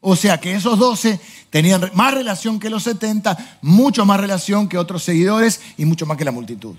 [0.01, 1.21] O sea que esos doce
[1.51, 6.17] tenían más relación que los setenta, mucho más relación que otros seguidores y mucho más
[6.17, 6.75] que la multitud.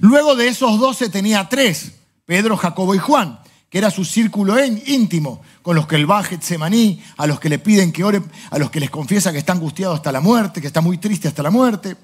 [0.00, 1.92] Luego de esos doce tenía tres,
[2.24, 3.40] Pedro, Jacobo y Juan
[3.70, 7.48] que era su círculo íntimo, con los que él va a Getsemaní, a los que
[7.48, 8.20] le piden que ore,
[8.50, 11.28] a los que les confiesa que está angustiado hasta la muerte, que está muy triste
[11.28, 11.96] hasta la muerte.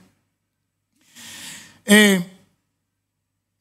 [1.85, 2.25] Eh,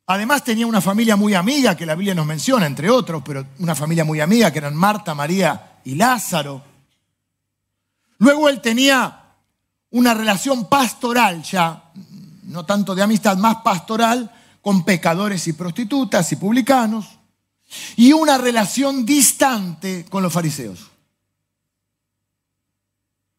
[0.06, 3.74] además tenía una familia muy amiga, que la Biblia nos menciona, entre otros, pero una
[3.74, 6.62] familia muy amiga, que eran Marta, María y Lázaro.
[8.18, 9.22] Luego él tenía
[9.92, 11.92] una relación pastoral ya,
[12.44, 14.32] no tanto de amistad, más pastoral,
[14.62, 17.20] con pecadores y prostitutas y publicanos
[17.96, 20.92] y una relación distante con los fariseos.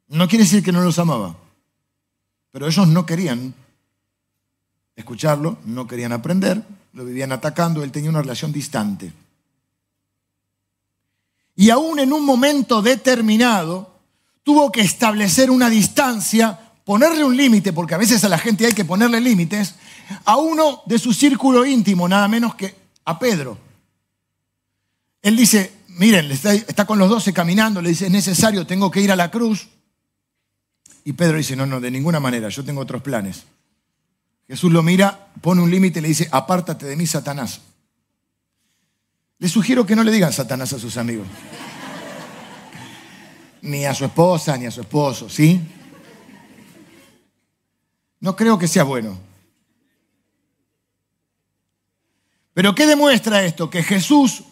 [0.09, 1.37] No quiere decir que no los amaba,
[2.53, 3.55] pero ellos no querían
[4.95, 9.13] escucharlo, no querían aprender, lo vivían atacando, él tenía una relación distante.
[11.57, 13.97] Y aún en un momento determinado
[14.43, 18.75] tuvo que establecer una distancia, ponerle un límite, porque a veces a la gente hay
[18.75, 19.75] que ponerle límites,
[20.25, 22.75] a uno de su círculo íntimo, nada menos que
[23.07, 23.59] a Pedro.
[25.23, 29.11] Él dice, miren, está, con los doce caminando, le dice, es necesario, tengo que ir
[29.11, 29.69] a la cruz.
[31.05, 33.45] Y Pedro dice, no, no, de ninguna manera, yo tengo otros planes.
[34.47, 37.61] Jesús lo mira, pone un límite y le dice, apártate de mí, Satanás.
[39.39, 41.27] Le sugiero que no le digan Satanás a sus amigos.
[43.63, 45.61] ni a su esposa, ni a su esposo, ¿sí?
[48.21, 49.19] No creo que sea bueno.
[52.55, 53.69] Pero ¿qué demuestra esto?
[53.69, 54.45] Que Jesús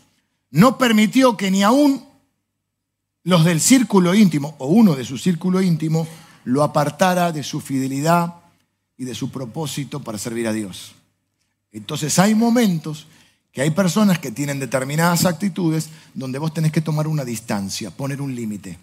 [0.51, 2.05] no permitió que ni aún
[3.23, 6.07] los del círculo íntimo, o uno de su círculo íntimo,
[6.45, 8.35] lo apartara de su fidelidad
[8.99, 10.95] y de su propósito para servir a Dios.
[11.73, 13.07] Entonces hay momentos
[13.55, 18.21] que hay personas que tienen determinadas actitudes donde vos tenés que tomar una distancia, poner
[18.21, 18.77] un límite.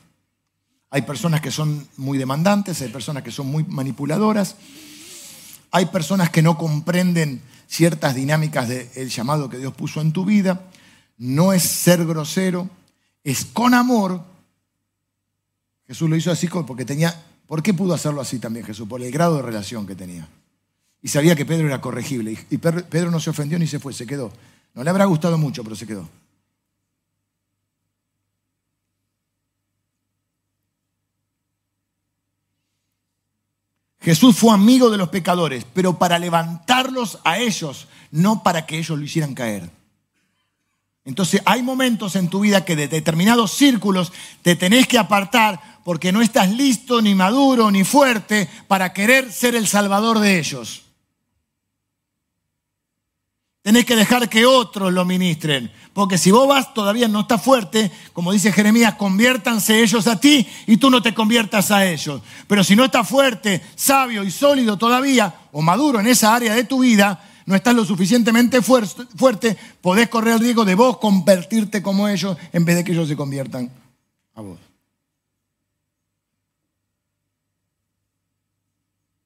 [0.89, 4.55] Hay personas que son muy demandantes, hay personas que son muy manipuladoras,
[5.71, 10.61] hay personas que no comprenden ciertas dinámicas del llamado que Dios puso en tu vida.
[11.17, 12.69] No es ser grosero,
[13.25, 14.23] es con amor.
[15.85, 17.25] Jesús lo hizo así porque tenía...
[17.45, 18.87] ¿Por qué pudo hacerlo así también Jesús?
[18.87, 20.29] Por el grado de relación que tenía.
[21.01, 22.37] Y sabía que Pedro era corregible.
[22.49, 24.31] Y Pedro no se ofendió ni se fue, se quedó.
[24.73, 26.07] No le habrá gustado mucho, pero se quedó.
[34.01, 38.97] Jesús fue amigo de los pecadores, pero para levantarlos a ellos, no para que ellos
[38.97, 39.69] lo hicieran caer.
[41.05, 44.11] Entonces hay momentos en tu vida que de determinados círculos
[44.41, 49.55] te tenés que apartar porque no estás listo, ni maduro, ni fuerte para querer ser
[49.55, 50.83] el salvador de ellos.
[53.61, 55.71] Tenés que dejar que otros lo ministren.
[55.93, 60.47] Porque si vos vas todavía no está fuerte, como dice Jeremías, conviértanse ellos a ti
[60.65, 62.21] y tú no te conviertas a ellos.
[62.47, 66.63] Pero si no estás fuerte, sabio y sólido todavía, o maduro en esa área de
[66.63, 72.07] tu vida, no estás lo suficientemente fuerte, podés correr el riesgo de vos convertirte como
[72.07, 73.69] ellos en vez de que ellos se conviertan
[74.33, 74.59] a vos.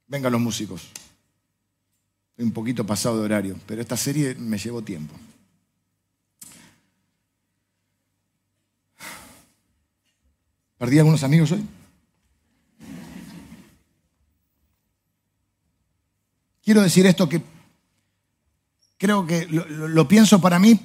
[0.08, 0.82] Vengan los músicos
[2.38, 5.16] un poquito pasado de horario, pero esta serie me llevó tiempo.
[10.78, 11.66] ¿Perdí algunos amigos hoy?
[16.64, 17.42] Quiero decir esto que
[18.98, 20.80] creo que lo, lo, pienso para mí,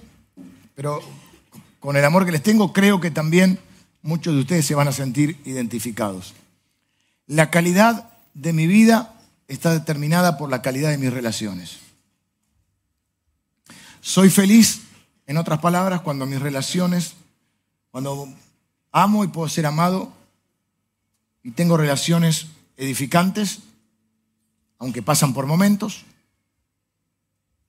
[0.75, 1.01] pero
[1.81, 3.59] con el amor que les tengo, creo que también
[4.03, 6.35] muchos de ustedes se van a sentir identificados.
[7.27, 9.20] La calidad de mi vida
[9.55, 11.79] está determinada por la calidad de mis relaciones.
[14.01, 14.83] Soy feliz,
[15.27, 17.15] en otras palabras, cuando mis relaciones,
[17.91, 18.29] cuando
[18.93, 20.13] amo y puedo ser amado
[21.43, 22.47] y tengo relaciones
[22.77, 23.59] edificantes,
[24.79, 26.05] aunque pasan por momentos,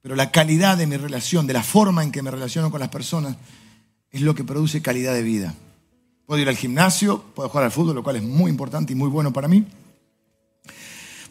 [0.02, 2.90] pero la calidad de mi relación, de la forma en que me relaciono con las
[2.90, 3.38] personas,
[4.12, 5.56] es lo que produce calidad de vida.
[6.28, 9.10] Puedo ir al gimnasio, puedo jugar al fútbol, lo cual es muy importante y muy
[9.10, 9.66] bueno para mí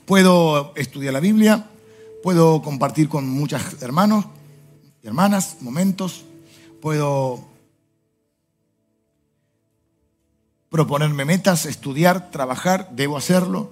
[0.07, 1.71] Puedo estudiar la Biblia,
[2.23, 4.27] puedo compartir con muchos hermanos
[5.03, 6.25] y hermanas momentos,
[6.81, 7.45] puedo
[10.69, 13.71] proponerme metas, estudiar, trabajar, debo hacerlo.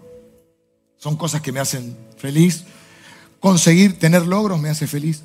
[0.96, 2.64] Son cosas que me hacen feliz.
[3.40, 5.22] Conseguir tener logros me hace feliz.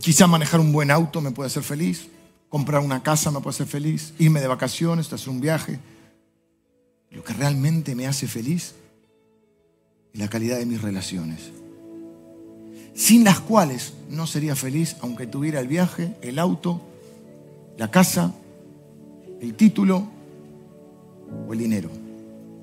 [0.00, 2.08] Quizá manejar un buen auto me puede hacer feliz.
[2.48, 4.14] Comprar una casa me puede hacer feliz.
[4.18, 5.78] Irme de vacaciones, hacer un viaje
[7.14, 8.74] lo que realmente me hace feliz
[10.12, 11.52] es la calidad de mis relaciones,
[12.94, 16.80] sin las cuales no sería feliz aunque tuviera el viaje, el auto,
[17.78, 18.34] la casa,
[19.40, 20.06] el título
[21.48, 21.88] o el dinero,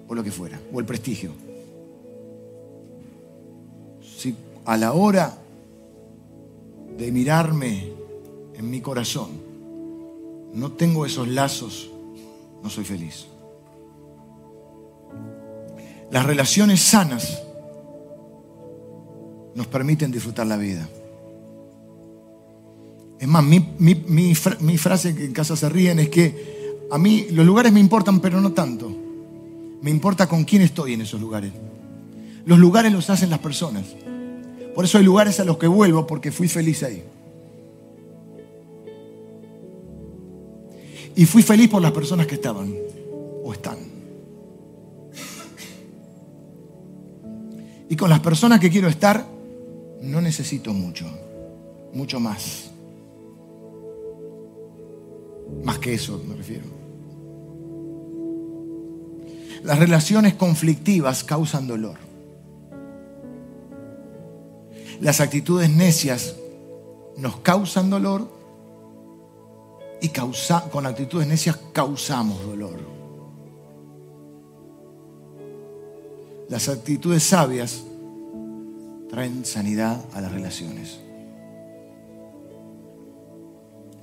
[0.07, 1.31] o lo que fuera, o el prestigio.
[4.17, 4.35] Si
[4.65, 5.37] a la hora
[6.97, 7.89] de mirarme
[8.53, 9.29] en mi corazón
[10.53, 11.89] no tengo esos lazos,
[12.61, 13.30] no soy feliz.
[16.11, 17.41] Las relaciones sanas
[19.55, 20.87] nos permiten disfrutar la vida.
[23.19, 24.35] Es más, mi,
[24.77, 28.41] frase que en casa se ríen es que a mí los lugares me importan, pero
[28.41, 28.91] no tanto.
[29.81, 31.53] Me importa con quién estoy en esos lugares.
[32.45, 33.85] Los lugares los hacen las personas.
[34.75, 37.03] Por eso hay lugares a los que vuelvo porque fui feliz ahí.
[41.15, 42.73] Y fui feliz por las personas que estaban
[43.43, 43.77] o están.
[47.91, 49.25] Y con las personas que quiero estar,
[50.01, 51.05] no necesito mucho,
[51.91, 52.71] mucho más.
[55.65, 56.63] Más que eso me refiero.
[59.63, 61.97] Las relaciones conflictivas causan dolor.
[65.01, 66.37] Las actitudes necias
[67.17, 68.31] nos causan dolor
[70.01, 72.90] y causa, con actitudes necias causamos dolor.
[76.51, 77.81] Las actitudes sabias
[79.09, 80.99] traen sanidad a las relaciones.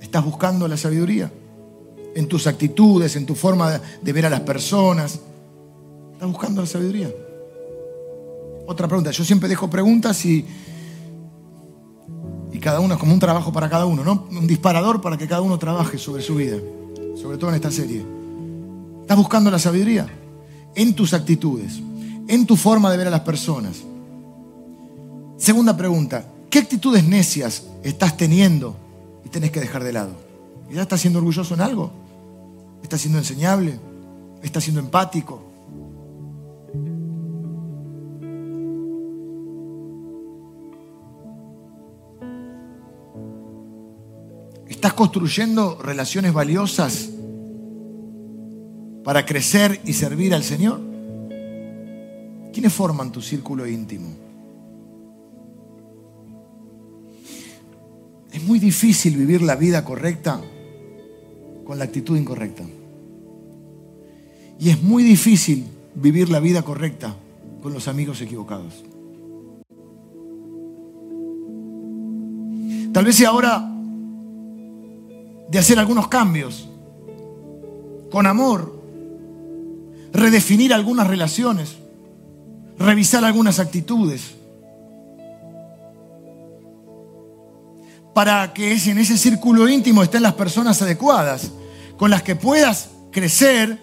[0.01, 1.31] ¿Estás buscando la sabiduría?
[2.15, 5.19] En tus actitudes, en tu forma de ver a las personas.
[6.13, 7.11] ¿Estás buscando la sabiduría?
[8.65, 9.11] Otra pregunta.
[9.11, 10.43] Yo siempre dejo preguntas y,
[12.51, 14.27] y cada uno es como un trabajo para cada uno, ¿no?
[14.31, 16.57] Un disparador para que cada uno trabaje sobre su vida,
[17.15, 18.03] sobre todo en esta serie.
[19.01, 20.07] ¿Estás buscando la sabiduría?
[20.73, 21.79] En tus actitudes,
[22.29, 23.77] en tu forma de ver a las personas.
[25.37, 28.75] Segunda pregunta, ¿qué actitudes necias estás teniendo
[29.25, 30.11] y tenés que dejar de lado?
[30.71, 31.91] ¿Ya estás siendo orgulloso en algo?
[32.83, 33.79] ¿Estás siendo enseñable?
[34.43, 35.41] ¿Estás siendo empático?
[44.67, 47.09] ¿Estás construyendo relaciones valiosas
[49.03, 50.88] para crecer y servir al Señor?
[52.53, 54.09] ¿Quiénes forman tu círculo íntimo?
[58.31, 60.41] Es muy difícil vivir la vida correcta
[61.65, 62.63] con la actitud incorrecta.
[64.59, 67.15] Y es muy difícil vivir la vida correcta
[67.61, 68.83] con los amigos equivocados.
[72.91, 73.71] Tal vez sea ahora
[75.49, 76.67] de hacer algunos cambios,
[78.11, 78.81] con amor,
[80.11, 81.77] redefinir algunas relaciones,
[82.79, 84.35] revisar algunas actitudes,
[88.13, 91.51] para que en ese círculo íntimo estén las personas adecuadas,
[91.97, 93.77] con las que puedas crecer,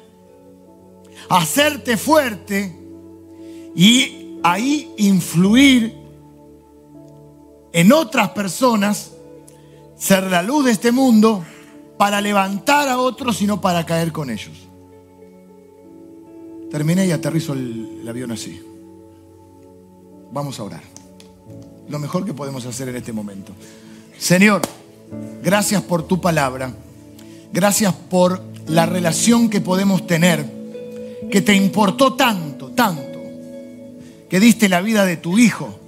[1.28, 2.76] hacerte fuerte
[3.74, 5.94] y ahí influir
[7.72, 9.12] en otras personas,
[9.96, 11.44] ser la luz de este mundo
[11.98, 14.66] para levantar a otros, sino para caer con ellos.
[16.70, 18.60] Terminé y aterrizo el, el, avión así.
[20.32, 20.82] Vamos a orar.
[21.88, 23.52] Lo mejor que podemos hacer en este momento.
[24.18, 24.62] Señor,
[25.42, 26.72] gracias por tu palabra.
[27.52, 30.44] Gracias por la relación que podemos tener,
[31.30, 33.20] que te importó tanto, tanto,
[34.28, 35.78] que diste la vida de tu Hijo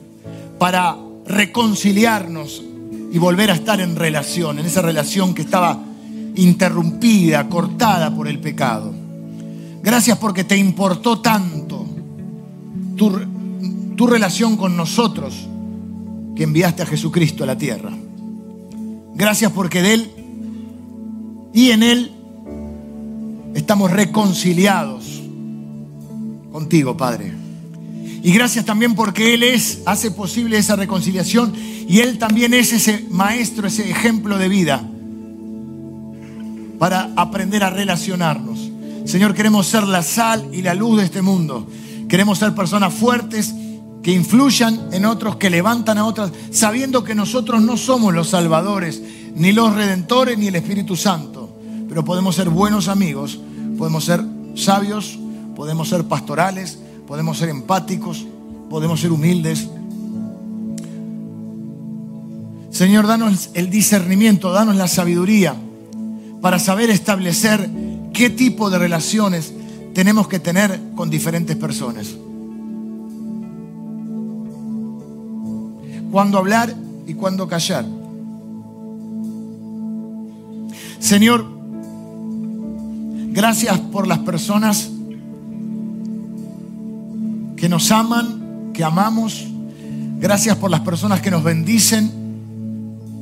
[0.58, 2.62] para reconciliarnos
[3.12, 5.78] y volver a estar en relación, en esa relación que estaba
[6.36, 8.94] interrumpida, cortada por el pecado.
[9.82, 11.86] Gracias porque te importó tanto
[12.96, 13.20] tu,
[13.98, 15.34] tu, relación con nosotros
[16.36, 17.90] que enviaste a Jesucristo a la tierra.
[19.14, 20.10] Gracias porque de Él
[21.52, 22.12] y en Él
[23.54, 25.20] estamos reconciliados
[26.52, 27.32] contigo, Padre.
[28.22, 31.52] Y gracias también porque Él es, hace posible esa reconciliación
[31.88, 34.88] y Él también es ese maestro, ese ejemplo de vida
[36.78, 38.70] para aprender a relacionarnos.
[39.04, 41.66] Señor, queremos ser la sal y la luz de este mundo.
[42.08, 43.54] Queremos ser personas fuertes
[44.02, 49.02] que influyan en otros, que levantan a otras, sabiendo que nosotros no somos los salvadores,
[49.34, 51.56] ni los redentores, ni el Espíritu Santo.
[51.88, 53.38] Pero podemos ser buenos amigos,
[53.76, 54.24] podemos ser
[54.54, 55.18] sabios,
[55.56, 58.26] podemos ser pastorales, podemos ser empáticos,
[58.70, 59.68] podemos ser humildes.
[62.70, 65.54] Señor, danos el discernimiento, danos la sabiduría
[66.40, 67.68] para saber establecer
[68.12, 69.52] qué tipo de relaciones
[69.94, 72.14] tenemos que tener con diferentes personas.
[76.10, 76.74] Cuándo hablar
[77.06, 77.84] y cuándo callar.
[80.98, 81.46] Señor,
[83.32, 84.90] gracias por las personas
[87.56, 89.46] que nos aman, que amamos.
[90.20, 92.10] Gracias por las personas que nos bendicen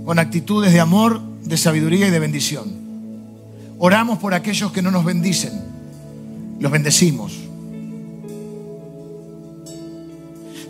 [0.05, 2.65] con actitudes de amor, de sabiduría y de bendición.
[3.79, 5.53] Oramos por aquellos que no nos bendicen.
[6.61, 7.46] Los bendecimos.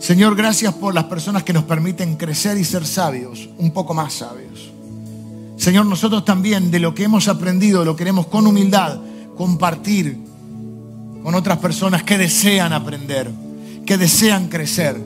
[0.07, 4.13] Señor, gracias por las personas que nos permiten crecer y ser sabios, un poco más
[4.13, 4.71] sabios.
[5.57, 8.99] Señor, nosotros también de lo que hemos aprendido lo queremos con humildad
[9.35, 10.17] compartir
[11.21, 13.29] con otras personas que desean aprender,
[13.85, 14.97] que desean crecer,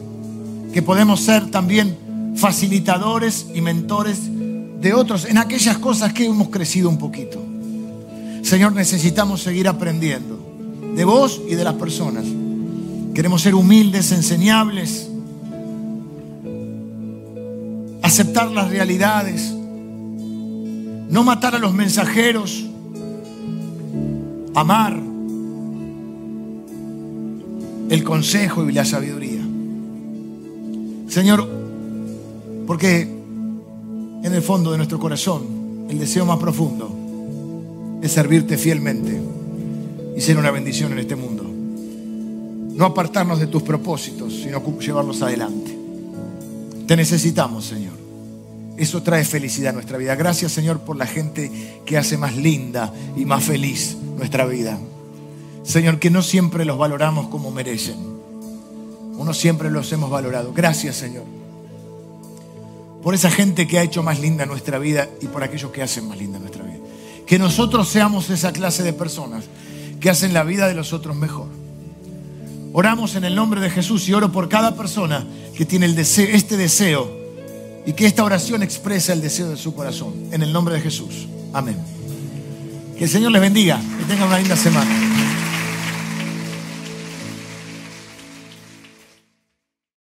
[0.72, 4.20] que podemos ser también facilitadores y mentores
[4.82, 7.44] de otros en aquellas cosas que hemos crecido un poquito.
[8.44, 10.38] Señor, necesitamos seguir aprendiendo
[10.96, 12.26] de vos y de las personas.
[13.14, 15.10] Queremos ser humildes, enseñables,
[18.02, 19.52] aceptar las realidades,
[21.10, 22.66] no matar a los mensajeros,
[24.56, 25.00] amar
[27.90, 29.42] el consejo y la sabiduría.
[31.08, 31.62] Señor,
[32.66, 36.90] Porque en el fondo de nuestro corazón, el deseo más profundo
[38.02, 39.22] es servirte fielmente
[40.16, 41.41] y ser una bendición en este mundo.
[42.82, 45.78] No apartarnos de tus propósitos, sino llevarlos adelante.
[46.88, 47.94] Te necesitamos, Señor.
[48.76, 50.16] Eso trae felicidad a nuestra vida.
[50.16, 51.52] Gracias, Señor, por la gente
[51.86, 54.80] que hace más linda y más feliz nuestra vida.
[55.62, 57.98] Señor, que no siempre los valoramos como merecen.
[59.16, 60.52] Uno siempre los hemos valorado.
[60.52, 61.26] Gracias, Señor.
[63.04, 66.08] Por esa gente que ha hecho más linda nuestra vida y por aquellos que hacen
[66.08, 66.80] más linda nuestra vida.
[67.28, 69.44] Que nosotros seamos esa clase de personas
[70.00, 71.61] que hacen la vida de los otros mejor.
[72.74, 77.12] Oramos en el nombre de Jesús y oro por cada persona que tiene este deseo
[77.86, 80.14] y que esta oración expresa el deseo de su corazón.
[80.32, 81.28] En el nombre de Jesús.
[81.54, 81.78] Amén.
[82.98, 83.82] Que el Señor les bendiga.
[84.00, 85.11] Que tengan una linda semana.